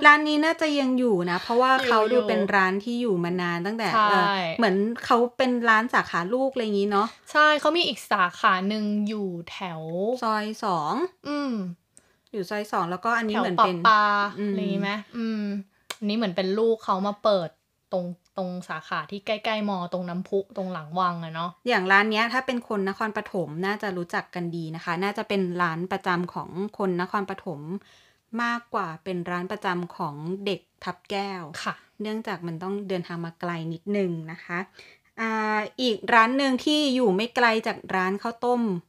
[0.05, 9.81] ร้านนี้น่าจะยังอยู่นะ เพราะว่าอยู่เขาดูอยู่เป็นร้านที่อยู่มานานตั้งแต่ใช่เออเหมือนเขาเป็นร้านสาขาลูกอะไรอย่างนี้เนาะใช่เขามีอีกสาขาหนึ่งอยู่แถว
[10.23, 10.93] ซอยสอง
[11.27, 11.51] อืม
[12.31, 14.03] อยู่ซอยสองแล้วก็อันนี้แถวเหมือนปะเป็นปา
[14.39, 15.43] อืมอะไรอย่างงี้ไหมอืม
[15.97, 17.49] อันนี้เหมือนเป็นลูกเขามาเปิด
[17.91, 18.05] ตรง
[18.37, 27.61] ตรงสาขาที่ใกล้ๆมอตรงน้ำพุตรงหลังวังอะเนาะอย่างร้านเนี้ยถ้าเป็นคนนครปฐมน่าจะรู้จักกันดีนะคะ น่าจะเป็นร้านประจำของคนนครปฐม
[28.41, 30.15] มากกว่าเป็นร้านประจำของ
[30.45, 34.57] เด็กทับแก้วค่ะ เนื่องจากมันต้องเดินทางมาไกลนิดนึงนะคะ
[35.19, 38.88] อ่าอีกร้านหนึ่งที่อยู่ไม่ไกลจากร้านข้าวต้มเ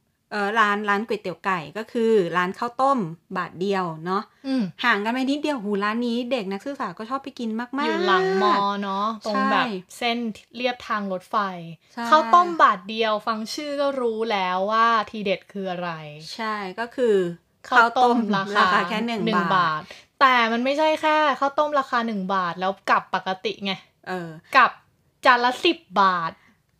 [0.59, 2.99] ร้านร้านก๋วยเตี๋ยวไก่ก็คือ ร้านข้าวต้ม
[3.37, 9.65] บาทเดียวเนาะอืมห่างกันไปนิดเดียวหูร้านนี้เด็กนักศึกษาก็ชอบไปกินมากๆ อยู่หลังมอเนาะตรงใช่แบบ
[9.97, 10.17] เส้น
[10.55, 11.35] เรียบทางรถไฟ
[11.93, 15.89] ใช่ข้าวต้มบาทเดียวฟังชื่อก็รู้แล้วว่าทีเด็ดคืออะไร
[16.35, 17.15] ใช่ก็คือ
[17.69, 19.85] ข้าวต้มราคาแค่หนึ่งหนึ่งบาบาทท
[20.21, 23.71] แต่มันไม่ใช่แค่ข้าวต้มราคาหนึ่งบาทแล้วกลับปกติไง
[24.07, 24.71] เออกับ
[25.25, 26.31] จานละสิบบาท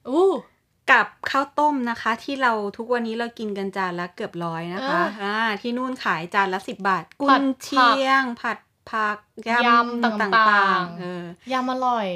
[0.10, 0.30] อู้
[0.92, 7.46] กับข้าวต้มนะคะ ที่เราทุกวันนี้เรากินกันจานละเกือบร้อยนะคะอ่าอ่าที่นู่นขายจานละสิบบาท กุผัดน
[7.78, 8.58] ผักเชียง ผัด
[8.92, 9.18] ผัก
[9.48, 12.08] ยยำำต่ต่าางงๆๆเออยำอร่อย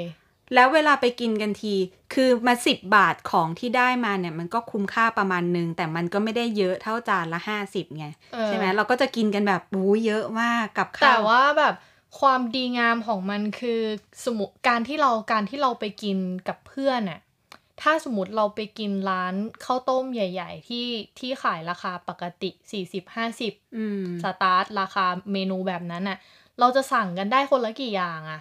[0.54, 1.74] แล้วเวลาไปกินกันที
[2.14, 11.74] คือมาสิบบาทของที่ได้มาเนี่ย มันก็คุ้มค่าประมาณนึง แต่มันก็ไม่ได้เยอะเท่าจานละห้าสิบไงเออใช่ไหมเราก็จะกินกันแบบอู้เยอะมากกับข้าวแต่ว่าแบบ
[12.20, 13.80] ความดีงามของมันคือ
[14.24, 17.20] สมมติการที่เราการที่เราไปกินกับเพื่อนน่ะ
[17.82, 19.34] ถ้าสมมติเราไปกินร้าน
[19.64, 20.86] ข้าวต้มใหญ่ ๆ ที่
[21.18, 26.18] ที่ขายราคาปกติ 40-50อืมสตาร์ทราคาเมนูแบบนั้นน่ะ
[26.60, 28.40] เราจะสั่งกันได้คนละกี่อย่างอะ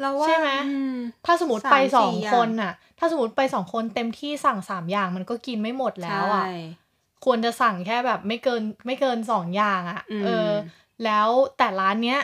[0.00, 6.56] เราว่าใช่ไหมอืมถ้าสมมติสามไปสสี่องอย่างคนน่ะ ถ้าสมมติไปสองคนเต็มที่สั่งสามอย่างมันก็กินไม่หมดแล้วอะใช่
[7.24, 10.50] ควรจะสั่งแค่แบบไม่เกินไม่เกินสองอย่างอะอืมเออ
[11.04, 11.28] แล้ว
[11.58, 12.20] แต่ร้านเนี้ย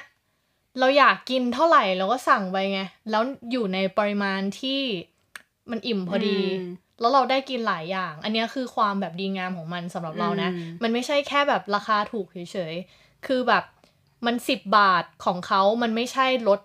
[0.79, 2.81] เราอยากกินเท่าไหร่เราก็สั่งไปไง
[3.11, 4.81] แล้วอยู่ในปริมาณที่
[5.71, 13.65] มันอิ่มพอดีอืมแล้วเราได้กินหลายอย่าง อันเนี้ยคือความแบบดีงามของมันสำหรับเรานะอืมมันไม่ใช่แค่แบบราคาถูกเฉยๆ คือแบบ
[14.27, 16.61] มันสิบบาทของเขา มันไม่ใช่ลด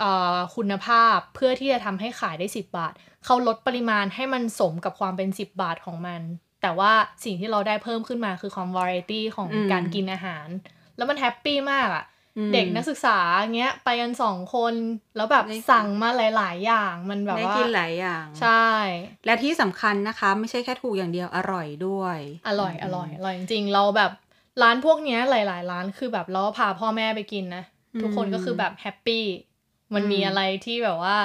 [0.00, 2.92] เอ่อคุณภาพเพื่อที่จะทำให้ขายได้สิบบาท
[3.24, 6.20] เขาลดปริมาณให้มันสมกับความเป็นสิบบาทของมัน
[6.62, 6.92] แต่ว่า
[7.24, 10.48] สิ่งที่เราได้เพิ่มขึ้นมาคือความวาไรตี้ของอืมการกินอาหาร
[10.96, 12.11] แล้วมันแฮปปี้มากอะอืม
[12.52, 13.18] เด็กนักศึกษา
[13.56, 14.74] เงี้ยไปกันสองคน
[15.16, 18.68] แล้วแบบได้กินสั่งมาหลาย ๆ อย่างมันแบบได้ว่ากินหลายอย่าง ใช่
[19.26, 22.18] และที่สำคัญนะคะ ไม่ใช่แค่ถูกอย่างเดียวอร่อยด้วย
[22.48, 24.12] อร่อยอร่อยอร่อยจริงๆเราแบบ
[24.62, 27.64] ร้านพวกเนี้ยหลาย ๆ ร้านคือแบบเราก็พาพ่อแม่ไปกินนะ
[28.02, 29.24] ทุกคนก็คือแบบแฮปปี้
[29.94, 31.16] มันมีอะไรที่แบบว่า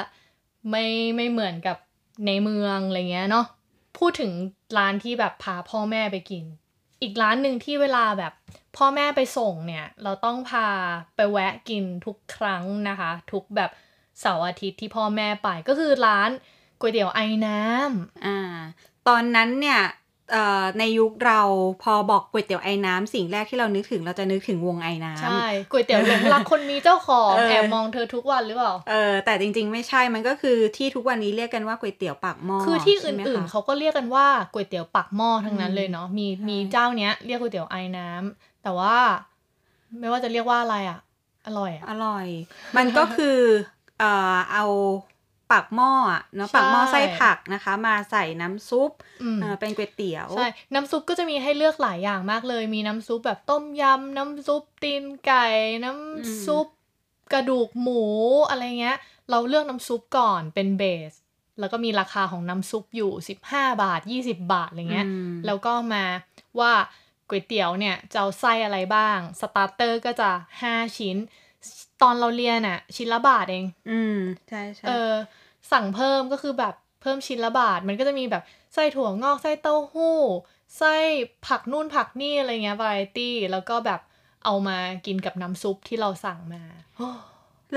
[0.70, 1.78] ไม่ไม่เหมือนกับ
[2.28, 3.46] ในเมืองอะไรเงี้ยเนาะ
[3.98, 4.32] พูดถึง
[4.78, 6.44] ร้านที่แบบพาพ่อแม่ไปกิน
[7.02, 8.34] อีกร้านหนึ่งที่เวลาแบบ
[8.78, 10.68] พ่อแม่ไปส่งเนี่ย เราต้องพา
[11.16, 13.72] ไปแวะกินทุกครั้งนะคะ ทุกแบบ
[14.20, 16.30] เสาร์อาทิตย์ที่พ่อแม่ไปก็คือร้าน
[16.80, 18.38] ก๋วยเตี๋ยวไอ้น้ำอ่า
[19.08, 19.82] ตอนนั้นเนี่ย
[20.80, 21.42] ในยุคเรา
[21.84, 38.96] พอบอกก๋วยเตี๋ยวไอ้น้ำสิ่งแรกที่เรานึกถึงเราจะนึกถึงวงไอ้น้ำใช่ก๋วยเตี๋ยวหลงรักคนมีเจ้าของเออแอบมองเธอทุกวันหรือเปล่าเออแต่จริง ๆ ไม่ใช่มันก็คือที่ทุกวันนี้เรียกกันว่าก๋วยเตี๋ยวปากหม้อคือที่อใช่ไหมื่นคะๆเขาก็เรียกกันว่าก๋วยเตี๋ยวปักหม้อทั้งนั้นอืมเลยเนาะมีใช่มีเจ้าเนี้ยเรียกก๋วยเตี๋ยวไอ้น้ำแต่ว่า
[40.00, 41.00] ไม่ว่าจะเรียกว่าอะไรอะ
[41.46, 42.26] อร่อยอะอร่อย
[42.78, 43.40] มันก็คือ
[44.00, 44.66] เอ่อเอา
[45.52, 48.92] ปากหม้ออะเนาะใช่ปากหม้อไส้ผักนะคะ มาใส่น้ำซุป
[49.24, 55.46] อืมเอ่อเป็นก๋วยเตี๋ยวใช่น้ำซุปก็จะมีให้เลือกหลายอย่างมากเลย มีน้ำซุปแบบต้มยำน้ำซุปตีนไก่
[55.84, 56.68] น้ำซุป
[57.34, 58.04] กระดูกหมู
[58.50, 58.98] อะไรเงี้ย
[59.30, 61.14] เราเลือกน้ำซุปก่อนเป็นเบส
[61.60, 63.12] แล้วก็มีราคาของน้ำซุปอยู่
[63.48, 66.06] 15 บาท 20 บาทอะไรเงี้ยอืมแล้วก็มา
[66.60, 66.74] ว่า
[67.30, 70.30] ก๋วยเตี๋ยวเนี่ยจะเอาไส้อะไรบ้างสตาร์เตอร์ก็จะ
[70.64, 71.18] 5 ชิ้น
[72.02, 74.14] ตอนเราเรียนอะชิ้นละบาทเอง อืม
[74.50, 75.14] ใช่ใช่เออ
[75.72, 78.44] สั่งเพิ่มก็คือแบบเพิ่มชิ้นละบาท มันก็จะมีแบบ
[78.74, 80.18] ไส้ถั่วงอกไส้เต้าหู้
[80.78, 80.94] ไส้
[81.48, 84.02] ผักนู่นผักนี่อะไรเงี้ยวาไรตี้แล้วก็แบบ
[84.46, 86.64] เอามากินกับน้ำซุปที่เราสั่งมา
[86.98, 87.10] โอ้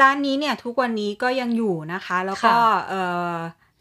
[0.00, 2.56] ร้านนี้เนี่ยทุกวันนี้ก็ยังอยู่นะคะ แล้วก็ค่ะ
[2.88, 3.36] เอ่อ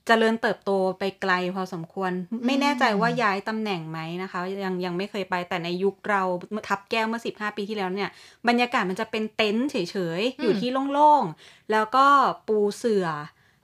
[0.08, 2.12] เจริญเติบโตไปไกลพอสมควร
[2.46, 6.24] ไม่แน่ใจว่าย้ายตำแหน่งไหมนะคะ ยังยังไม่เคยไปแต่ในยุคเรา
[6.68, 8.10] ทับแก้วเมื่อ 15 ปีที่แล้วเนี่ย
[8.48, 9.76] บรรยากาศมันจะเป็นเต็นท์เฉ
[10.20, 12.06] ยๆ อยู่ที่โล่งๆ แล้วก็
[12.48, 13.08] ปูเสื่อ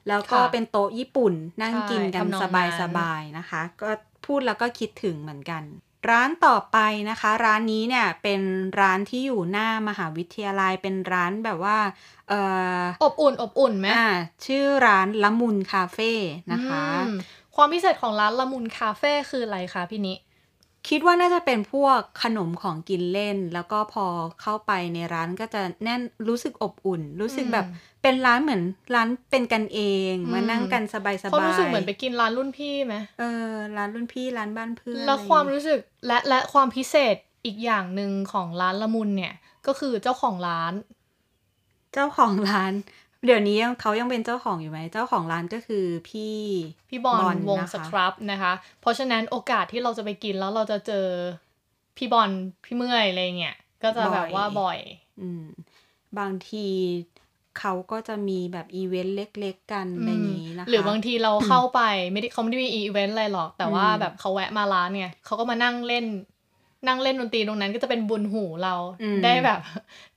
[0.09, 2.49] แล้วก็ค่ะเป็นโต๊ะญี่ปุ่นนั่งใช่กินกันทำนองสนั้
[2.89, 3.89] นบายๆนะคะ ก็
[4.25, 5.63] พูดแล้วก็คิดถึงเหมือนกัน
[6.09, 6.77] ร้านต่อไป
[7.09, 8.41] นะคะ ร้านนี้เนี่ยเป็น
[8.79, 11.77] ร้านที่อยู่หน้ามหาวิทยาลัยเป็นร้านแบบว่า
[12.29, 12.39] เอ่
[12.79, 14.09] ออบอุ่นอบอุ่นไหมอ่า
[14.45, 16.11] ชื่อร้านละมุนคาเฟ่
[16.51, 17.19] นะคะอืม
[17.55, 20.15] ความพิเศษของร้านละมุนคาเฟ่คืออะไรคะพี่นิ
[20.91, 24.05] คิดว่าน่าจะเป็นพวกขนมของกินเล่น แล้วก็พอ
[24.41, 27.65] เข้าไปในร้านก็จะแน่นรู้สึกอบอุ่น รู้สึกแบบ
[28.05, 28.63] เป็นร้านเหมือน
[28.95, 29.79] ร้านเป็นกันเอ
[30.11, 37.15] งอืมมานั่งกันสบายๆเขารู้สึกเหมือนไปกินร้านรุ่นพี่ไหมเออร้านรุ่นพี่ร้านบ้านเพื่อนแล้วอะไรความอย่างเงี้ยรู้สึกและและความพิเศษ
[37.45, 39.33] อีกอย่างหนึ่งของร้านละมุนเนี่ย
[39.67, 40.73] ก็คือเจ้าของร้าน
[41.93, 42.73] เจ้าของร้าน
[43.25, 46.37] เดี๋ยวนี้ยังเขายังเป็นเจ้าของอยู่ไหมเจ้าของร้านก็คือพี่
[46.89, 51.07] พี่บอลบอลวงนะคะสครับนะคะ เพราะฉะนั้นโอกาสที่เราจะไปกินแล้วเราจะเจอ
[51.97, 52.29] พี่บอล
[52.65, 54.79] พี่เมื่อยอะไรเงี้ยก็จะแบบว่าบ่อย
[55.21, 55.45] อืม
[56.19, 56.67] บางที
[57.59, 66.05] เขาก็จะมีแบบอีเวนต์เล็ก ๆ กันอะไรอย่างนี้นะคะหรือบางทีเราเข้าไปไม่ได้เขาไม่ได้มีอีเวนต์อะไรหรอก แต่ว่าอืมแบบเขาแวะมาร้านเนี่ยเขาก็มานั่งเล่น
[66.87, 69.59] นั่งเล่นดนตรีตรงนั้นก็จะเป็นบุญหูเราอืมได้แบบ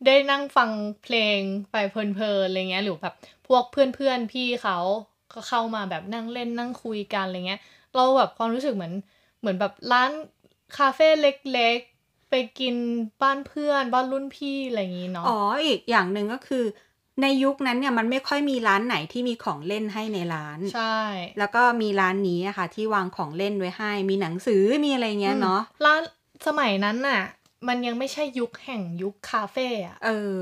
[0.06, 0.70] ได้นั่งฟัง
[1.02, 1.38] เพลง
[1.72, 3.14] ไปเพลินๆอะไรเงี้ยหรือแบบ
[3.48, 4.78] พวกเพื่อนๆพี่เขา
[5.32, 7.60] ก็เข้ามาแบบนั่งเล่นนั่งคุยกันอะไรเงี้ย
[7.94, 8.94] เราแบบความรู้สึกเหมือน
[9.40, 10.10] เหมือนแบบร้าน
[10.78, 12.74] คาเฟ่เล็กๆ ไปกิน
[13.22, 16.64] บ้านเพื่อนบ้านรุ่นพี่อะไรอย่างงี้เนาะอ๋ออีกอย่างหนึ่งก็คือ
[17.22, 20.98] ในยุคนั้นเนี่ยมันไม่ค่อยมีร้านไหนที่มีของเล่นให้ในร้าน ใช่
[21.38, 26.00] แล้วก็มีร้านนี้อะค่ะ ที่วางของเล่นไว้ให้ มีหนังสือมีอะไรเงี้ยเนาะร้าน
[26.46, 27.22] สมัยนั้นน่ะ
[27.68, 30.38] มันยังไม่ใช่ยุคแห่งยุคคาเฟ่อะเออ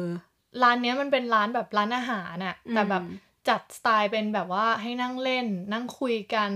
[0.63, 3.03] ร้านเนี้ยมันเป็นร้านแบบร้านอาหารน่ะอืมแต่แบบ
[3.49, 6.51] จัดสไตล์เป็นแบบว่าให้นั่งเล่น นั่งคุยกัน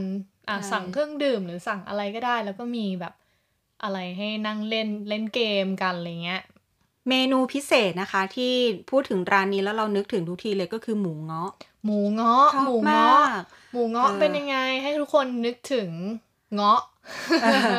[0.48, 3.14] อะใช่สั่งเครื่องดื่มหรือสั่งอะไรก็ได้ แล้วก็มีแบบ
[3.82, 6.42] อะไรให้นั่งเล่นเล่นเกมกันอะไรเงี้ย
[7.10, 8.54] เมนูพิเศษนะคะ ที่
[8.90, 11.50] พูดถึงร้านนี้แล้วเรานึกถึงทุกทีเลยก็คือหมูเงาะ
[11.84, 13.28] หมูเงาะชอบหมูมาเงาะก
[13.72, 15.90] หมูเงาะเออเป็นยังไงให้ทุกคนนึกถึง
[16.54, 16.80] เงาะ
[17.42, 17.70] เออ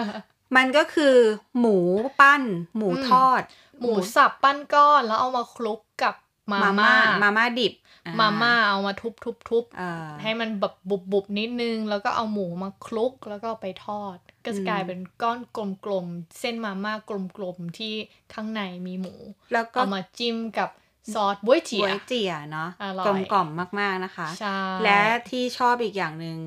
[0.56, 1.16] มันก็คือ
[1.60, 1.78] หมู
[2.20, 2.44] ปั้น
[2.78, 3.42] หมูอืมทอด
[3.80, 6.16] หมูสับปั้นก้อนแล้วเอามาคลุกกับ
[6.52, 7.74] มามาม่าม่ามาม่าดิบ
[8.08, 15.40] อ่มาม่าเอามาทุบทุบทุบเอ่อให้มันแบบบุบบุบๆนิดนึง แล้วก็เอาหมูมาคลุกแล้วก็เอาไปทอด ก็จะอืมกลายเป็นก้อน
[15.86, 17.94] กลมๆ เส้นมาม่ากลมๆ ที่
[18.34, 19.16] ข้างในมีหมู
[19.54, 20.70] แล้วก็เอามาจิ้มกับ
[21.14, 23.50] ซอสบ๊วยเจีบยวยเจี๋ยเนาะอร่อยกลมกล่อม
[23.80, 26.38] มากๆนะคะใช่และที่ชอบอีกอย่างหนึ่ง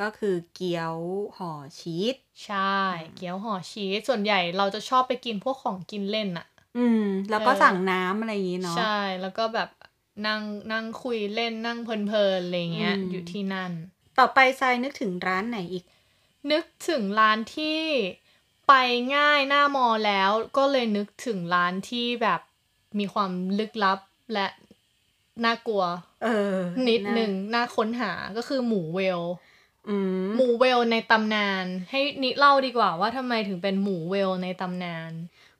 [0.00, 0.96] ก็คือเกี๊ยว
[1.36, 2.76] ห่อชีสใช่
[3.16, 6.46] เกี๊ยวห่อชีสส่วนใหญ่เราจะชอบไปกินพวกของกินเล่นอะ
[6.78, 9.70] อืม แล้วก็เออสั่งน้ำอะไรอย่างนี้เนาะใช่แล้วก็แบบ
[10.26, 13.72] นั่งนั่งคุยเล่นนั่งเพลินๆอะไรเงี้ยอืมอยู่ที่นั่น
[14.18, 15.84] ต่อไปทรายนึกถึงร้านไหนอีก
[16.52, 17.80] นึกถึงร้านที่
[18.68, 18.74] ไป
[19.16, 22.40] ง่ายหน้ามอแล้วก็เลยนึกถึงร้านที่แบบ
[22.98, 23.98] มีความลึกลับ
[24.34, 24.46] และ
[25.44, 25.84] น่ากลัว
[26.24, 26.56] เออ
[26.88, 29.20] นิดหนึ่งน่าค้นหาก็คือหมูเวล
[29.88, 35.10] อืมหมูเวลในตำนาน ให้นิเล่าดีกว่าว่าทำไมถึงเป็นหมูเวลในตำนาน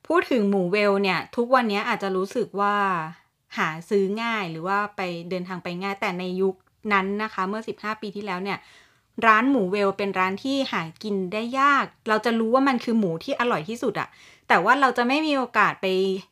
[0.06, 2.76] พูดถึงหมูเวลเนี่ย ทุกวันนี้อาจจะรู้สึกว่า
[3.58, 6.54] หาซื้อง่ายหรือว่าไปเดินทางไปง่ายแต่ในยุค
[6.92, 8.58] นั้นนะคะ เมื่อ 15 ปีที่แล้วเนี่ย
[9.26, 14.08] ร้านหมูเวลเป็นร้านที่หากินได้ยาก เราจะรู้ว่ามันคือหมูที่อร่อยที่สุดอะ
[14.48, 15.86] แต่ว่าเราจะไม่มีโอกาสไป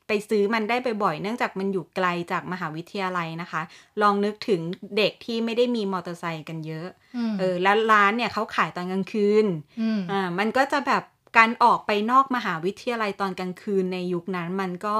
[0.08, 3.62] ไปซื้อมันได้บ่อยๆ เนื่องจากมันอยู่ไกลจากมหาวิทยาลัยนะคะ
[4.02, 4.60] ลองนึกถึง
[4.96, 9.46] เด็กที่ไม่ได้มีมอเตอร์ไซค์กันเยอะอืมเออ แล้วร้านเนี่ยเขาขายตอนกลางคืน
[9.80, 11.02] อืมอ่า มันก็จะแบบ
[11.38, 14.98] การออกไปนอกมหาวิทยาลัยตอนกลางคืนในยุคนั้นมันก็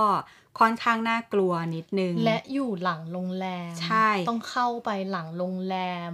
[0.59, 5.77] ค่อนข้างน่ากลัวนิดนึง และอยู่หลังโรงแรม ใช่ ต้องเข้าไปหลังโรงแร
[6.11, 6.12] ม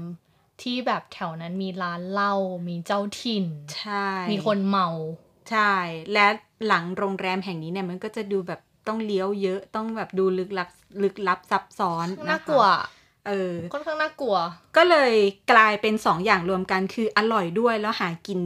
[0.62, 2.34] ที่แบบแถวนั้นมีร้านเหล้า
[2.68, 3.46] มีเจ้าถิ่น
[3.76, 4.88] ใช่ มีคนเมา
[5.50, 5.74] ใช่
[6.12, 6.26] และ
[6.66, 10.68] หลังโรงแรมแห่งนี้เนี่ยมันก็จะดูแบบต้องเลี้ยวเยอะต้องแบบดูลึกลับ
[11.02, 12.64] ลึกลับซับซ้อนนะคะน่ากลัว
[13.26, 14.36] เออค่อนข้างน่ากลัว
[14.76, 15.14] ก็เลย
[15.52, 18.40] กลายเป็นสองอย่างรวมกันคืออร่อยด้วยแล้วหากิน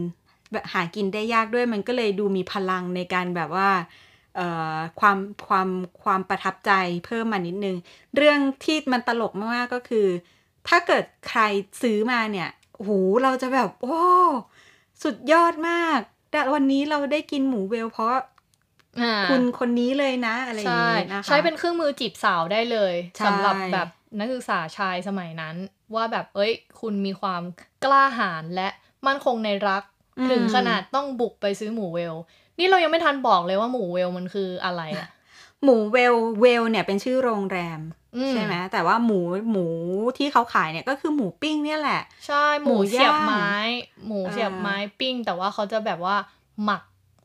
[0.53, 3.71] แบบหากินได้ยากด้วยมันก็เลยดูมีพลังในการแบบว่า
[4.37, 5.69] เอ่อความความ
[6.03, 6.73] ความประทับใจ
[7.07, 7.77] เพิ่มมานิดนึง
[8.17, 10.07] เรื่องที่มันตลกมากๆก็คือ
[10.69, 11.43] ถ้าเกิดใคร
[11.83, 12.91] ซื้อมาเนี่ยโอ้โห
[13.23, 13.99] เราจะแบบ โอ้
[15.03, 16.01] สุดยอดมาก
[16.31, 18.17] แต่วันนี้เราได้กินหมูเวลเพราะ
[19.01, 25.57] อ่าคุณคนนี้เลยนะ อะไรอย่างใช่นี้นะคะใช้เป็นเครื่องมือจีบสาวได้เลยใช่สำหรับแบบนักศึกษาชายสมัยนั้น
[25.95, 27.43] ว่าแบบเอ้ย คุณมีความ
[27.85, 28.69] กล้าหาญและ
[29.07, 29.83] มั่นคงในรัก
[30.19, 32.15] อืมถึงขนาดต้องบุกไปซื้อหมูเวล
[32.59, 35.09] นี่เรายังไม่ทันบอกเลยว่าหมูเวลมันคืออะไรอะ
[35.65, 37.81] หมูเวลเวลเนี่ยเป็นชื่อโรงแรม
[38.17, 39.19] อืใช่ไหมแต่ว่าหมู
[39.51, 39.67] หมู
[40.19, 43.51] ที่เขาขายเนี่ยก็คือหมูปิ้งเนี่ยแหละ ใช่หมูหมูเสียบย่างไม้
[44.07, 46.17] หมูเออเสียบไม้ปิ้ง แต่ว่าเขาจะแบบว่า
[46.65, 46.83] หมัก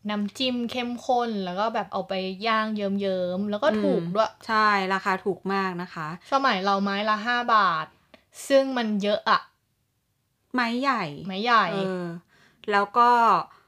[0.10, 2.14] น้ำจิ้มเข้มข้นแล้วก็แบบเอาไป
[2.48, 7.86] ย่างเยิ้มๆแล้วก็ถูกด้วย ใช่ราคาถูกมากนะคะ สมัยเราไม้ละห้าบาท
[8.48, 9.40] ซึ่งมันเยอะอะ
[10.54, 12.06] ไม้ใหญ่ไม้ใหญ่เออ
[12.72, 13.61] แล้วก็เอ่อ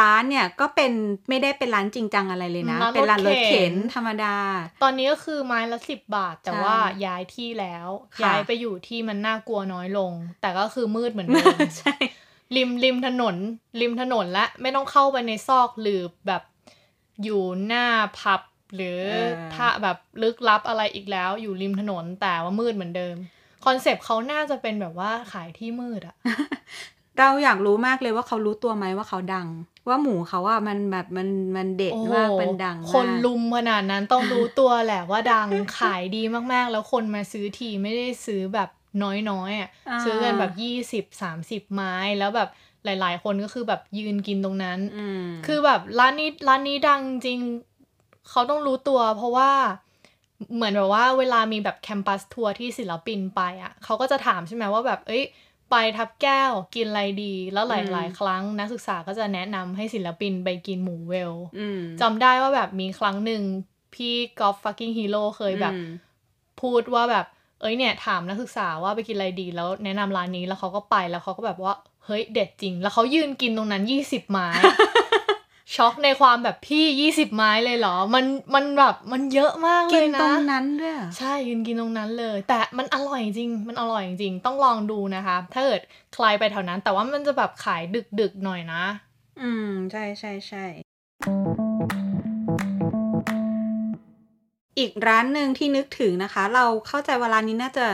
[0.00, 0.92] ร้านเนี่ยก็เป็น
[1.28, 4.36] ไม่ได้เป็นร้านจริงจังอะไรเลยนะร้านรถเป็นร้านรถเข็เข็นนธรรมดา
[4.82, 11.94] ตอนนี้ก็คือไม้ละสิบบาท แต่ใช่ว่าย้ายที่แล้วค่ะย้ายไปอยู่ที่มันน่ากลัวน้อยลง แต่ก็คือมืดเหมือนเดิมใช่
[12.56, 13.36] ริมริมถนน
[13.80, 16.42] ริมถนนและไม่ต้องเข้าไปในซอกหรือแบบ
[17.24, 17.86] อยู่หน้า
[18.18, 18.42] ผับ
[18.74, 23.16] หรือเออถ้าแบบลึกลับอะไรอีกแล้ว อยู่ริมถนนแต่ว่ามืดเหมือนเดิม
[23.64, 26.16] คอนเซปต์เขาน่าจะเป็นแบบว่าขายที่มืดอะ
[27.18, 29.48] เราอยากรู้มากเลยว่าเขารู้ตัวไหมว่าเขาดัง
[29.88, 35.48] ว่าหมูเขาอะมันแบบมันมันเด็ดโอ้โหมากมันดังมากคนลุมขนาดนั้นต้องรู้ตัวแหละว่าดัง
[35.78, 38.70] ขายดีมากๆ แล้วคนมาซื้อทีไม่ได้ซื้อแบบ
[39.30, 42.48] น้อยๆอะอ่าซื้อกันแบบยี่สิบสามสิบไม้แล้วแบบ
[42.84, 47.38] หลาย ๆ คนก็คือแบบยืนกินตรงนั้นอืมคือแบบร้านนี้ร้านนี้ดังจริง
[48.30, 49.50] เขาต้องรู้ตัว เพราะว่า
[50.54, 55.24] เหมือนแบบว่าเวลามีแบบ campus tour ที่ศิลปินไปอะเขาก็จะถามใช่ไหมว่าแบบเอ้ย
[55.70, 63.42] ไปทับแก้วกินอะไรดี แล้วหลายๆ ครั้งนักศึกษาก็จะแนะนำให้ศิลปินไปกินหมูเวลอืมจำได้ว่าแบบมีครั้งหนึ่ง
[63.94, 65.88] พี่กอล์ฟ Fucking Hero เคยแบบอืม
[66.62, 67.26] พูดว่าแบบ
[67.60, 71.74] เอ้ยเนี่ย ถามนักศึกษาว่าไปกินอะไรดีแล้วแนะนำร้านนี้แล้วเขาก็ไปแล้วเขาก็แบบว่า
[72.06, 74.48] เฮ้ยเด็ดจริง แล้วเขายืนกินตรงนั้นยี่สิบไม้
[75.74, 78.24] ช็อกในความแบบพี่ยี่สิบไม้เลยเหรอ มัน
[78.54, 85.80] มันแบบมันเยอะมากเลกินยนะตรงนั้นด้วยเหรอใช่ยืนกินตรงนั้นเลย แต่มันอร่อยจริง มันอร่อยจริงต้องลองดูนะคะ ถ้าเกิด
[86.14, 87.82] ใครไปแถวนั้น แต่ว่ามันจะแบบขาย
[88.20, 88.82] ดึกๆหน่อยนะ
[89.40, 90.64] อืม ใช่ใช่ใช่
[94.78, 97.86] อีกร้านหนึ่งที่นึกถึงนะคะ เราเข้าใจว่าร้านนี้น่าจะ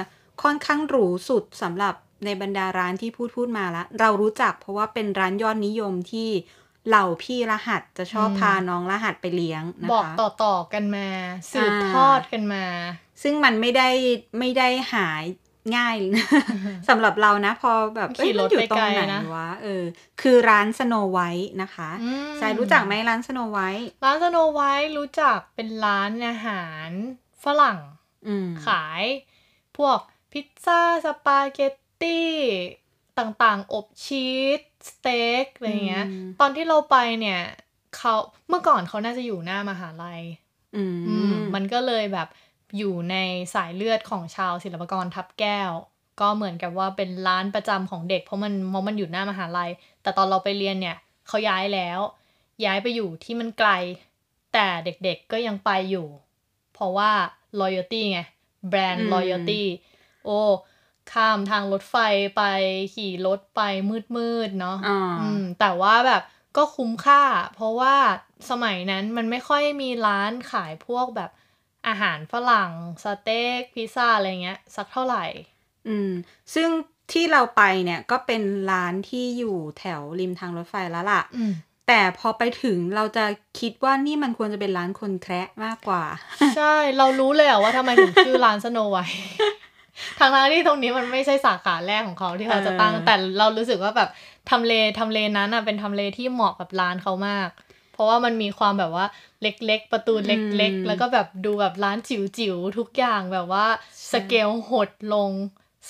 [0.43, 6.29] ค่อนข้างหรูสุดสำหรับในบรรดาร้านที่พูดพูดมาแล้วเรารู้จักเพราะว่าเป็นร้านยอดนิยมที่
[6.89, 10.05] เหล่าพี่รหัสจะชอบอืมพาน้องรหัสไปเลี้ยงนะคะบอก
[10.45, 11.09] ต่อๆกันมา
[11.53, 12.65] สืบอ่าทอดกันมา
[13.23, 13.89] ซึ่งมันไม่ได้
[14.39, 15.25] ไม่ได้หาย
[15.77, 15.95] ง่าย
[16.89, 19.85] สำหรับเรานะ พอแบบเอ้ยขี่รมัถนอยู่ไปตรไกลงไหนนะวะเออ
[20.21, 26.89] คือร้านสโนไวท์นะคะอืมใช่รู้จักไหมร้านสโนไวท์ร้านสโนไวท์รู้จักเป็นร้านอาหาร
[27.45, 27.79] ฝรั่ง
[28.27, 29.03] อืมขาย
[29.77, 29.99] พวก
[30.33, 32.31] พิซซ่าสปาเกตตี้
[33.19, 37.41] ต่างๆ อบชีส สเต็กอะไรเงี้ยอืมตอนที่เราไปเนี่ย
[37.97, 38.15] เขา
[38.49, 40.23] เมื่อก่อนเขาน่าจะอยู่หน้ามหาลัย
[40.77, 42.29] อืมอืมมันก็เลยแบบ
[42.79, 43.17] อยู่ใน
[43.55, 45.71] สายเลือดของชาวศิลปากรทับแก้ว
[46.21, 49.71] ก็เหมือนกับว่าเป็นร้านประจำของเด็กเพราะมันเพราะมันอยู่หน้ามหาลัย
[50.03, 50.97] แต่ตอนเราไปเรียนเนี่ย
[51.29, 52.01] เขาย้ายแล้ว
[52.65, 53.71] ย้ายไปอยู่ที่มันไกล
[54.53, 56.07] แต่เด็กๆก็ยังไปอยู่
[56.75, 57.11] เพราะว่า
[57.61, 58.21] loyalty ไง
[58.69, 59.63] แบรนด์ loyalty
[60.25, 60.39] โอ้
[61.13, 61.97] ข้ามทางรถไฟ
[62.37, 62.43] ไป
[62.95, 63.61] ขี่รถไป
[64.17, 66.23] มืดๆเนาะอ่าอืมแต่ว่าแบบ
[66.57, 67.23] ก็คุ้มค่า
[67.55, 67.95] เพราะว่า
[68.51, 71.31] สมัยนั้นมันไม่ค่อยมีร้านขายพวกแบบ
[71.89, 72.71] อาหารฝรั่ง
[73.05, 75.25] สเต็กพิซซ่าอะไรเงี้ย สักเท่าไหร่
[75.89, 76.11] อืม
[76.55, 76.69] ซึ่ง
[77.13, 81.53] ที่เราไปเนี่ยก็เป็นร้านที่อยู่แถวริมทางรถไฟแล้วล่ะอืม
[81.89, 83.25] แต่พอไปถึงเราจะ
[83.61, 86.05] คิดว่านี่มันควรจะเป็นร้านคนแคระมากกว่า
[86.57, 89.21] ใช่ เรารู้เลยอะว่าทำไมถึงชื่อร้านสโนไวท์
[90.21, 94.11] ทางนั้นที่ตรงนี้มันไม่ใช่สาขาแรกของเขาที่เขาจะตั้งเออแต่เรารู้สึกว่าแบบ
[94.51, 97.49] ทำเลทำเลนั้นอะเป็นทำเลที่เหมาะกับร้านเขามาก
[97.93, 99.07] เพราะว่ามันมีความแบบว่า
[99.43, 103.67] เล็กๆ ประตูเล็กๆ แล้วก็แบบดูแบบร้านจิ๋วๆ ทุกอย่างแบบว่า
[104.13, 105.33] สเกลหดลง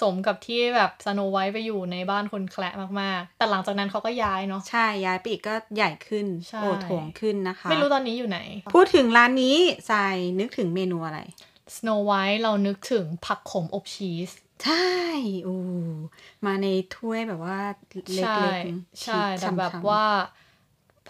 [0.01, 8.41] สมกับที่แบบสโนไวท์ไปอยู่ในบ้านคนแคละมากๆ แต่หลังจากนั้นเขาก็ย้ายเนาะ ใช่ ย้ายไปอีกก็ใหญ่ขึ้นใช่โอโถงขึ้นนะคะ ไม่รู้ตอนนี้อยู่ไหน
[8.75, 9.57] พูดถึงร้านนี้
[9.91, 11.21] ทรายนึกถึงเมนูอะไร
[11.77, 14.31] Snow White เรานึกถึงผักขมอบชีส
[14.65, 14.91] ใช่
[15.47, 15.59] อู้
[16.47, 17.59] มาในถ้วยแบบว่า
[18.15, 20.05] เล็กใช่ๆใช่ชีสแต่แบบฉ่ำๆว่า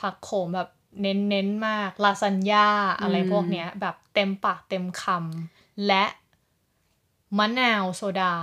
[0.01, 0.69] ผักโขมแบบ
[1.03, 2.69] เน้นเน้นๆมาก ลาซานญ่า
[3.01, 6.05] อะไรอืมพวกเนี้ย แบบเต็มปากเต็มคำและ
[7.39, 8.35] มะนาวโซดา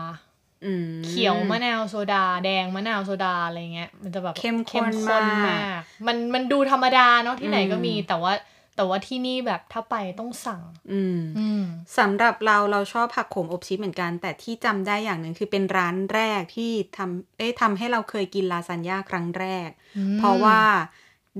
[0.65, 8.33] อืมเขียวมะนาวโซดา แดงมะนาวโซดาอะไรเงี้ย มันจะแบบเข้มข้นมาก มันมันดูธรรมดาเนาะที่ไหนก็มีอืมแต่ว่า
[8.79, 10.61] แต่ว่าที่นี่แบบถ้าไปต้องสั่ง
[10.91, 11.63] อืมอืม
[11.97, 20.59] สำหรับเราเราชอบผักโขมอบชีสเหมือนกัน แต่ที่จำได้อย่างหนึ่งคือเป็นร้านแรกที่ทำเอ้ยทำให้เราเคยกินลาซานญ่าครั้งแรกอืมเพราะว่า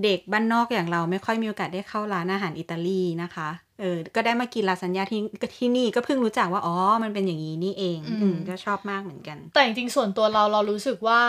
[0.04, 3.50] เด็กบ้านนอกอย่างเราไม่ค่อยมีโอกาสได้เข้าร้านอาหารอิตาลีนะคะ
[3.80, 5.22] เออ ก็ได้มากินลาซานญ่าที่
[5.58, 11.22] ที่นี่ก็เพิ่งรู้จักว่า อ๋อ มันเป็นอย่างนี้นี่เอง อืมก็ชอบมากเหมือนกัน แต่จริงๆส่วนตัวเราเรารู้สึกว่า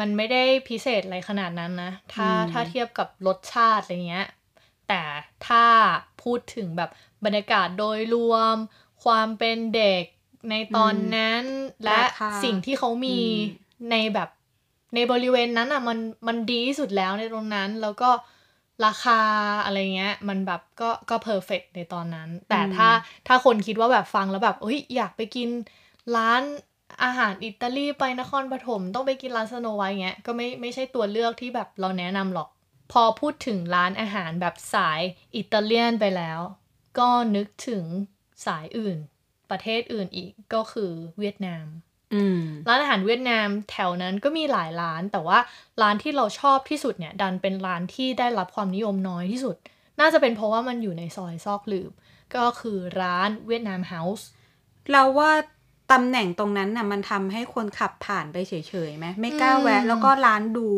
[0.00, 4.26] มันไม่ได้พิเศษอะไรขนาดนั้นนะ ถ้าอืมถ้าเทียบกับรสชาติอะไรเงี้ย
[4.88, 5.02] แต่
[5.46, 5.64] ถ้า
[6.22, 6.90] พูดถึงแบบ
[7.24, 8.56] บรรยากาศโดยรวม
[9.04, 10.04] ความเป็นเด็ก
[10.50, 11.44] ในตอนนั้น
[11.84, 14.28] และราคาสิ่งที่เขามีอืมในแบบ
[14.94, 18.10] ในบริเวณนั้นอะมันมันดีที่สุดแล้วในตรงนั้นแล้วก็
[18.86, 19.20] ราคา
[19.64, 22.88] อะไรเงี้ย มันแบบก็ก็ perfect ในตอนนั้น แต่ถ้า
[23.26, 25.48] ถ้าคนคิดว่าแบบฟังแล้วแบบเอ้ยอยากไปกิน
[26.16, 26.42] ร้าน
[27.02, 32.48] อาหารอิตาลีไปนครปฐมต้องไปกินร้าน Snow White เงี้ยก็ไม่ไม่ใช่ตัวเลือกที่แบบเราแนะนำหรอก
[32.92, 35.00] พอพูดถึงร้านอาหารแบบสาย
[35.36, 36.40] อิตาเลียนไปแล้ว
[36.98, 37.84] ก็นึกถึง
[38.46, 38.98] สายอื่น
[39.50, 41.66] ประเทศอื่นอีกก็คือเวียดนาม
[42.14, 45.38] อืมร้านอาหารเวียดนามแถวนั้นก็มีหลายร้าน แต่ว่า
[45.82, 49.56] ร้านที่เราชอบที่สุดเนี่ย ดันเป็นร้านที่ได้รับความนิยมน้อยที่สุด
[50.00, 51.92] น่าจะเป็นเพราะว่ามันอยู่ในซอยซอกหลืบ
[52.36, 54.26] ก็คือร้านเวียดนามเฮาส์
[54.92, 55.30] เราว่า
[55.92, 58.52] ตำแหน่งตรงนั้นน่ะมันทำให้คนขับผ่านไปเฉ
[58.88, 60.68] ยๆไหมไม่กล้าแวะ แล้วก็ร้านดู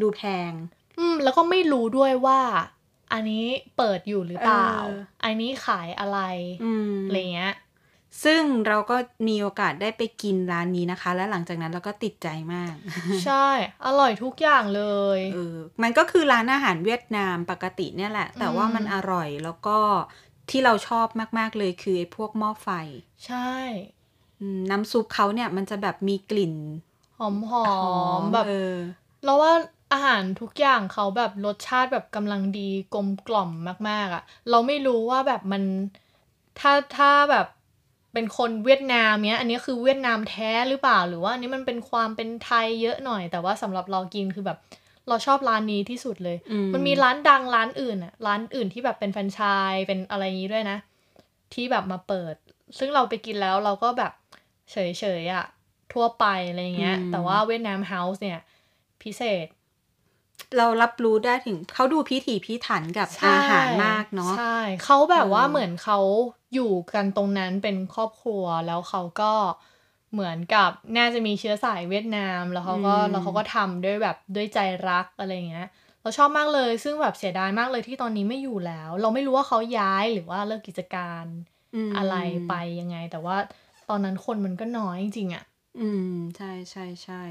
[0.00, 0.52] ดูแพง
[0.98, 2.40] อืม แล้วก็ไม่รู้ด้วยว่า
[3.12, 3.44] อันนี้
[3.76, 6.18] เปิดอยู่หรือเปล่าเอออันนี้ขายอะไร
[6.64, 7.54] อืมอะไรเงี้ย
[8.24, 8.96] ซึ่งเราก็
[9.28, 12.74] มีโอกาสได้ไปกินร้านนี้นะคะ และหลังจากนั้นเราก็ติดใจมาก
[13.24, 13.48] ใช่
[13.86, 14.84] อร่อยทุกอย่างเล
[15.18, 19.78] ยเออมันก็คือร้านอาหารเวียดนามปกติเนี่ยแหละ แต่ว่าอืมมันอร่อยแล้วก็
[20.50, 21.06] ที่เราชอบ
[21.38, 22.68] มาก ๆ เลยคือไอ้พวกหม้อไฟ
[23.26, 23.52] ใช่
[24.40, 26.54] อืมน้ำซุปเขาเนี่ยมันจะแบบมีกลิ่น
[27.18, 27.68] หอมหอ
[28.20, 28.74] มแบบเออ
[29.24, 29.52] เราว่า
[29.92, 33.50] อาหารทุกอย่างเขาแบบรสชาติแบบกำลังดีกลมกล่อม
[33.88, 35.62] มาก ๆอะ่ะ เราไม่รู้ว่าแบบมัน
[36.60, 37.46] ถ้าถ้าแบบ
[38.12, 44.58] เป็นคนเวียดนามเนี้ย อันนี้คือเวียดนามแท้หรือเปล่า หรือว่าอันนี้มันเป็นความเป็นไทยเยอะหน่อย แต่ว่าสำหรับเรากินคือแบบ
[45.08, 49.40] เราชอบร้านนี้ที่สุดเลยอืมมันมีร้านดังร้านอื่นอะร้านอื่นที่แบบเป็นแฟรนไช
[49.72, 50.78] ส์เป็นอะไรอย่างนี้ด้วยนะ
[51.54, 52.34] ที่แบบมาเปิด
[52.78, 54.12] ซึ่งเราไปกินแล้วเราก็แบบ
[54.72, 54.76] เฉ
[55.20, 55.44] ยๆอะ
[55.92, 58.40] ทั่วไปอะไรเงี้ยอืมแต่ว่าเวียดนามเฮาส์เนี่ย
[59.02, 59.46] พิเศษ
[60.58, 65.98] เรารับรู้ได้ถึงเขาดูพิถีพิถันกับใช่อาหารมากเนาะใช่เขาแบบว่าเออเหมือนเขา
[66.54, 69.32] อยู่กันตรงนั้นเป็นครอบครัวแล้วเขาก็
[70.12, 75.68] เหมือนกับน่าจะมีเชื้อสายเวียดนามแล้วเขาก็แล้วเขาก็ทำด้วยแบบด้วยใจรักอะไรเงี้ย
[76.02, 82.16] เราชอบมากเลย ซึ่งแบบเสียดายมากเลยที่ตอนนี้ไม่อยู่แล้ว เราไม่รู้ว่าเขาย้ายหรือว่าเลิกกิจการมอะไร
[82.48, 83.36] ไปยังไง แต่ว่า
[83.88, 85.44] ตอนนั้นคนมันก็น้อยจริงๆอะ
[85.80, 87.22] อืม ใช่ใช่ใช่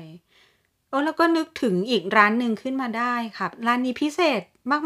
[0.92, 4.42] โอ้แล้วก็นึกถึงอีกร้านหนึ่งขึ้นมาได้ครับร้านนี้พิเศษ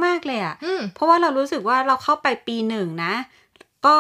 [0.06, 3.14] มาก ๆ เลยอะ่ะอืมเพราะว่าเรารู้สึกว่าเราเข้าไปปีหนึ่งนะ
[3.86, 3.98] ก็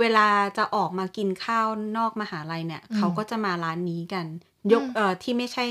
[0.00, 4.26] เวลาจะออกมากินข้าวนอกมหาลัยเนี่ยอืมเขาก็จะมาร้านนี้กัน
[4.72, 5.66] ยกอืมเอ่อที่ไม่ใช่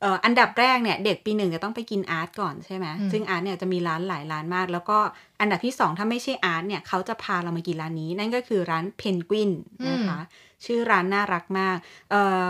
[0.00, 4.98] เอ่ออันดับแรกเนี่ย เด็กปีหนึ่งจะต้องไปกินอาร์ตก่อนใช่ไหมอืมซึ่งอาร์ตเนี่ยจะมีร้านหลายร้านมาก แล้วก็
[5.40, 9.50] อันดับที่สองถ้าไม่ใช่อาร์ตเนี่ยเขาจะพาเรามากินร้านนี้ นั่นก็คือร้านเพนกวิน
[9.88, 10.18] นะคะ
[10.64, 11.76] ชื่อร้านน่ารักมาก
[12.10, 12.46] เอ่อ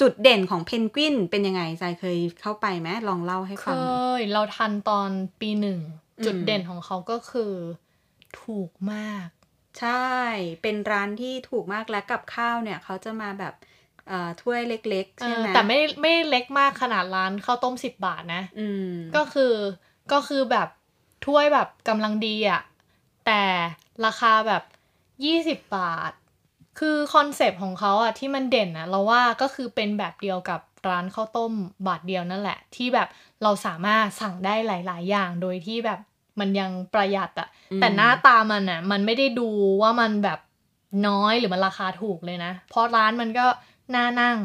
[0.00, 5.80] จุดเด่นของเพนกวินเป็นยังไงใจเคยเข้าไปไหมลองเล่าให้เคฟังหน่อยยเราทันตอนปีหนึ่ง
[6.18, 7.52] อืมจุดเด่นของเขาก็คือ
[8.42, 9.28] ถูกมาก
[9.80, 10.14] ใช่
[10.62, 13.54] เป็นร้านที่ถูกมากและกับข้าวเนี่ยเขาจะมาแบบ
[14.08, 19.54] เอ่อถ้วยเล็กๆเอใช่อไหมแต่ไม่ไม่เล็กมากขนาดร้านข้าวต้มสิบบาทนะอืมก็คือ
[20.12, 20.68] ก็คือแบบ
[21.26, 22.62] ถ้วยแบบกำลังดีอะ
[23.26, 23.42] แต่
[24.04, 24.62] ราคาแบบ
[25.24, 26.12] ยี่สิบบาท
[26.78, 31.52] คือคอนเซปต์ของเขาอะที่มันเด่นอะเราว่าก็คือเป็นแบบเดียวกับร้านข้าวต้ม
[31.86, 33.08] บาทเดียวนั่นแหละ ที่แบบ
[33.42, 36.00] เราสามารถสั่งได้หลาย ๆ อย่างโดยที่แบบ
[36.40, 39.48] มันยังประหยัดอะอืมแต่หน้าตามันอะมันไม่ได้ดู
[39.82, 40.38] ว่ามันแบบ
[41.08, 43.46] น้อยหรือมันราคาถูกเลยนะ เพราะร้านมันก็
[43.94, 44.38] น่านั่ง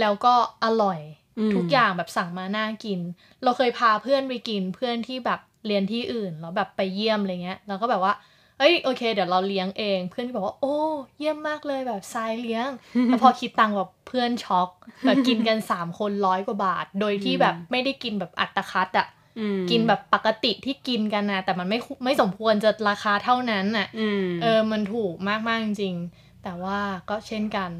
[0.00, 1.00] แล้วก็อร่อย
[1.48, 3.00] มทุกอย่างแบบสั่งมาน่ากิน
[3.42, 8.14] เราเคยพาเพื่อนไปกินเพื่อนที่แบบเรียนที่อื่นแล้วแบบไปเยี่ยมอะไรเงี้ยแล้วก็แบบว่า
[8.58, 10.76] เอ้ยโอเค เดี๋ยวเราเลี้ยงเอง เพื่อนก็บอกว่า โอ้
[11.18, 12.68] เยี่ยมมากเลยแบบทรายเลี้ยง
[13.06, 14.68] แล้วพอคิดตังค์แบบเพื่อนช็อก
[15.06, 25.14] แบบกินกันสามคนร้อยกว่าบาท โดยที่แบบไม่ได้กินแบบอัตคัดอะอืมกินแบบปกติที่กินกันนะแต่มันไม่คุไม่สมควรจะราคาเท่านั้นน่ะอืมเออมันถูก
[25.48, 26.78] มากๆจริงๆ แต่ว่า
[27.10, 27.70] ก็เช่นกัน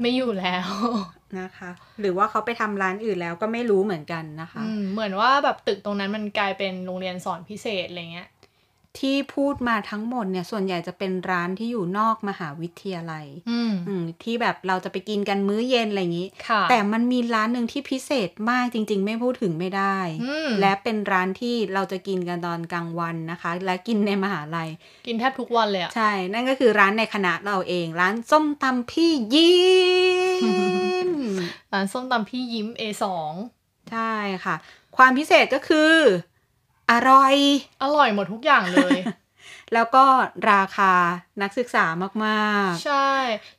[0.00, 0.68] ไม่อยู่แล้ว
[1.40, 1.70] นะคะ
[2.00, 8.28] หรือว่าเขาไปทำร้านอื่นแล้วก็ไม่รู้เหมือนกันนะคะอืมเหมือนว่าแบบตึกตรงนั้นมันกลายเป็นโรงเรียนสอนพิเศษอะไรเงี้ย
[9.00, 24.68] ที่พูดมาทั้งหมดเนี่ยส่วนใหญ่จะเป็นร้านที่อยู่นอกมหาวิทยาลัยอืมอืมที่แบบเราจะไปกินกันมื้อเย็นอะไรอย่างนี้ค่ะแต่มันมีร้านหนึ่งที่พิเศษมากจริง ๆ ไม่พูดถึงไม่ได้อืมและเป็นร้านที่เราจะกินกันตอนกลางวันนะคะ และกินในมหาลัย
[25.06, 29.56] กินแทบทุกวันเลยอะใช่ นั่นก็คือร้านในคณะเราเองร้านส้มตำพี่ยิ้
[30.40, 31.08] ม
[31.72, 33.04] ร้านส้มตำพี่ยิ้ม A2
[33.92, 34.54] ใช่ค่ะ
[34.96, 35.94] ความพิเศษก็คือ
[36.90, 37.34] อร่อย
[37.82, 38.98] อร่อยหมดทุกอย่างเลย
[39.74, 40.04] แล้วก็
[40.52, 40.92] ราคา
[41.42, 41.84] นักศึกษา
[42.26, 43.12] มากใช่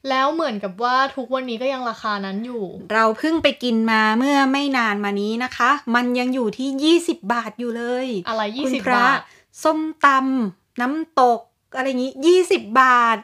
[0.10, 9.20] แล้วเหมือนกับว่าทุกวันนี้ก็ยังราคานั้นอยู่ๆเราเพิ่งไปกินมาเมื่อไม่นานมานี้นะคะ มันยังอยู่ที่ 20 บาทอยู่เลย อะไรคุณ20พระบาท
[9.64, 11.42] ส้มตำน้ำตก
[11.76, 12.12] อะไรอย่างนี้
[12.50, 13.18] 20 บาท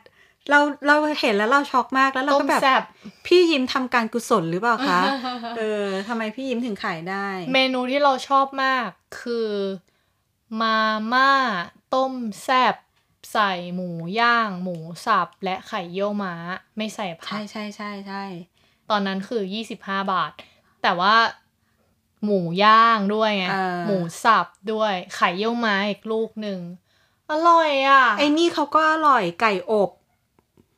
[0.50, 2.82] เราเราเห็นแล้วเราช็อกมากแล้วเราต้มก็แบบแซ่บ
[3.28, 5.02] พี่ยิ้มทำการกุศลหรือเปล่าคะ
[5.58, 8.88] เออทำไมพี่ยิ้มถึงขายได้ เมนูที่เราชอบมาก
[9.22, 9.48] คือ
[10.62, 10.78] มา
[11.14, 11.32] ม่า
[11.94, 12.76] ต้มแซ่บ
[13.32, 13.90] ใส่หมู
[14.20, 16.34] ย่าง หมูสับ และไข่เยี่ยวม้า
[16.78, 18.24] ไม่ใส่ผัใช่กใช่ใช่ใช่
[18.90, 19.42] ตอนนั้นคือ
[19.78, 20.32] 25บาท
[20.82, 21.16] แต่ว่า
[22.24, 26.60] หมูย่างด้วยไงเออหมูสับด้วย ไข่เยี่ยวม้าอีกลูกหนึ่ง
[27.32, 29.90] อร่อยอะ ไอ้นี่เขาก็อร่อยไก่อบ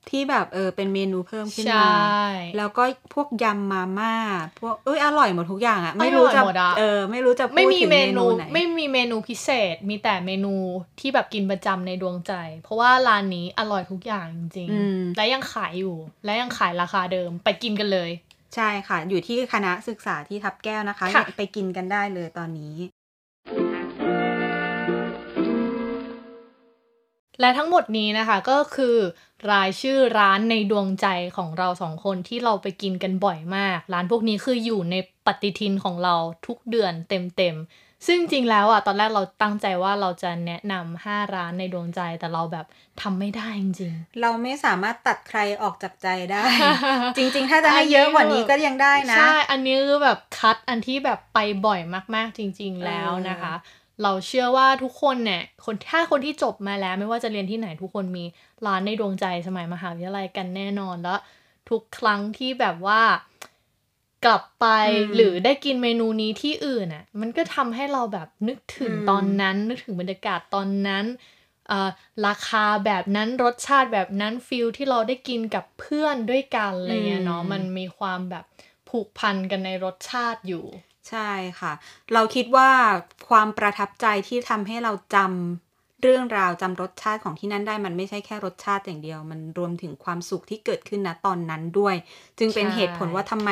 [0.10, 2.26] ที่แบบเออเป็นเมนูเพิ่มขึ้นใชมา่
[2.58, 2.84] แล้วก็
[3.14, 4.14] พวกยำมาม่า
[4.62, 10.56] พวกเอ้ยอร่อยหมดทุกอย่างอะไม่รู้จะอร่อยหมดอะเออไม่รู้จะพูดไม่มีถึงเมเมนูนูไหนไม่มีเมนูพิเศษ มีแต่เมนู
[11.00, 12.34] ที่แบบกินประจำในดวงใจ
[12.64, 15.96] เพราะว่าร้านนี้อร่อยทุกอย่างจริงอืมๆและยังขายอยู่
[16.26, 18.10] และยังขายราคาเดิมไปกินกันเลย
[18.56, 22.76] ใช่ค่ะ อยู่ที่คณะศึกษาที่ทับแก้วนะคะค่ะไปกินกันได้เลยตอนนี้
[27.40, 28.98] และทั้งหมดนี้นะคะก็คือ
[29.52, 36.16] รายชื่อร้านในดวงใจของเราสองคนที่เราไปกินกันบ่อยมาก ร้านพวกนี้คืออยู่ในปฏิทินของเรา
[36.46, 42.66] ทุกเดือนเต็มๆ ซึ่งจริงแล้วอะตอนแรกเราตั้งใจว่าเราจะแนะนำห้าร้านในดวงใจแต่เราแบบ
[43.02, 51.80] ทำไม่ได้จริงเราไม่สามารถตัดใครออกจากใจได้ๆจริง ๆ ถ้าจะให้เยอะกว่านี้ก็ยังได้นะ ใช่ อันนี้คือแบบคัดอันที่แบบไปบ่อย
[52.16, 53.54] มากๆจริง ๆ แล้วนะคะ
[54.04, 58.26] เราเชื่อว่าทุกคนเนี่ยคนถ้าคนที่จบมาแล้ว ไม่ว่าจะเรียนที่ไหนทุกคนมี
[58.66, 61.20] ร้านในดวงใจสมัยมหาวิทยาลัยกันแน่นอนแล้ว
[61.70, 63.02] ทุกครั้งที่แบบว่า
[64.26, 71.06] กลับไปอืมหรือได้กินเมนูนี้ที่อื่นอะมันก็ทำให้เราแบบนึกถึงอืมตอนนั้น นึกถึงบรรยากาศตอนนั้น
[71.68, 71.90] เอ่อ
[72.28, 78.46] ราคาแบบนั้นรสชาติแบบนั้นฟิลที่เราได้กินกับเพื่อนด้วยกันอะไรเงี้ยเนาะมันมีความแบบ
[78.90, 80.66] ผูกพันกันในรสชาติอยู่
[81.10, 81.74] ใช่ค่ะ
[82.14, 82.70] เราคิดว่า
[83.30, 91.96] ความประทับใจที่ทำให้เราจำเรื่องราวจำรสชาติของที่นั่นได้มันไม่ใช่แค่รสชาติอย่างเดียว มันรวมถึงความสุขที่เกิดขึ้นณตอนนั้นด้วย
[92.40, 93.52] จึงเป็นใช่เหตุผลว่าทำไม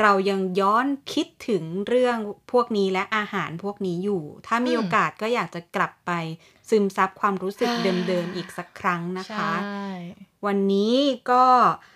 [0.00, 2.18] เรายังย้อนคิดถึงเรื่อง
[2.52, 6.10] พวกนี้และอาหารพวกนี้อยู่ ถ้ามีโอกาสก็อยากจะกลับไป
[6.68, 9.84] ซึมซับความรู้สึกเดิมๆอีกสักครั้งนะคะใช่
[10.46, 10.96] วันนี้
[11.30, 11.44] ก็
[11.80, 11.95] เอ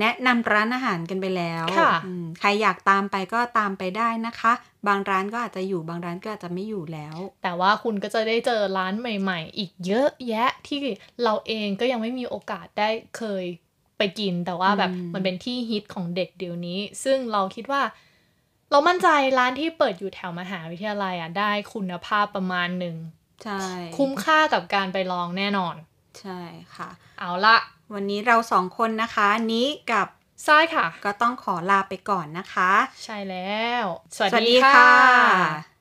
[0.00, 4.52] แนะนำร้านอาหารกันไปแล้วค่ะอืมใครอยากตามไปก็ตามไปได้นะคะ
[4.88, 10.78] บางร้านก็อาจจะอยู่บางร้านก็อาจจะไม่อยู่แล้ว แต่ว่าคุณก็จะได้เจอร้านใหม่ ๆ อีกเยอะแยะที่
[11.22, 13.44] เราเองก็ยังไม่มีโอกาสได้เคย
[13.98, 17.82] ไปกิน แต่ว่าแบบอืมมันเป็นที่ฮิตของเด็กเดี๋ยวนี้ ซึ่งเราคิดว่า
[18.70, 22.96] เรามั่นใจร้านที่เปิดอยู่แถวมหาวิทยาลัยอะได้คุณภาพประมาณหนึ่ง
[23.44, 23.60] ใช่
[23.96, 25.74] คุ้มค่ากับการไปลองแน่นอน
[26.20, 26.40] ใช่
[26.76, 26.90] ค่ะ
[27.20, 27.56] เอาละ
[27.92, 30.08] วันนี้เราสองคนนะคะ นี้กับ
[30.44, 32.72] ใช่ค่ะ ก็ต้องขอลาไปก่อนนะคะ
[33.04, 33.84] ใช่แล้ว
[34.16, 35.73] สวัสสวัสดีดีค่ะค่ะ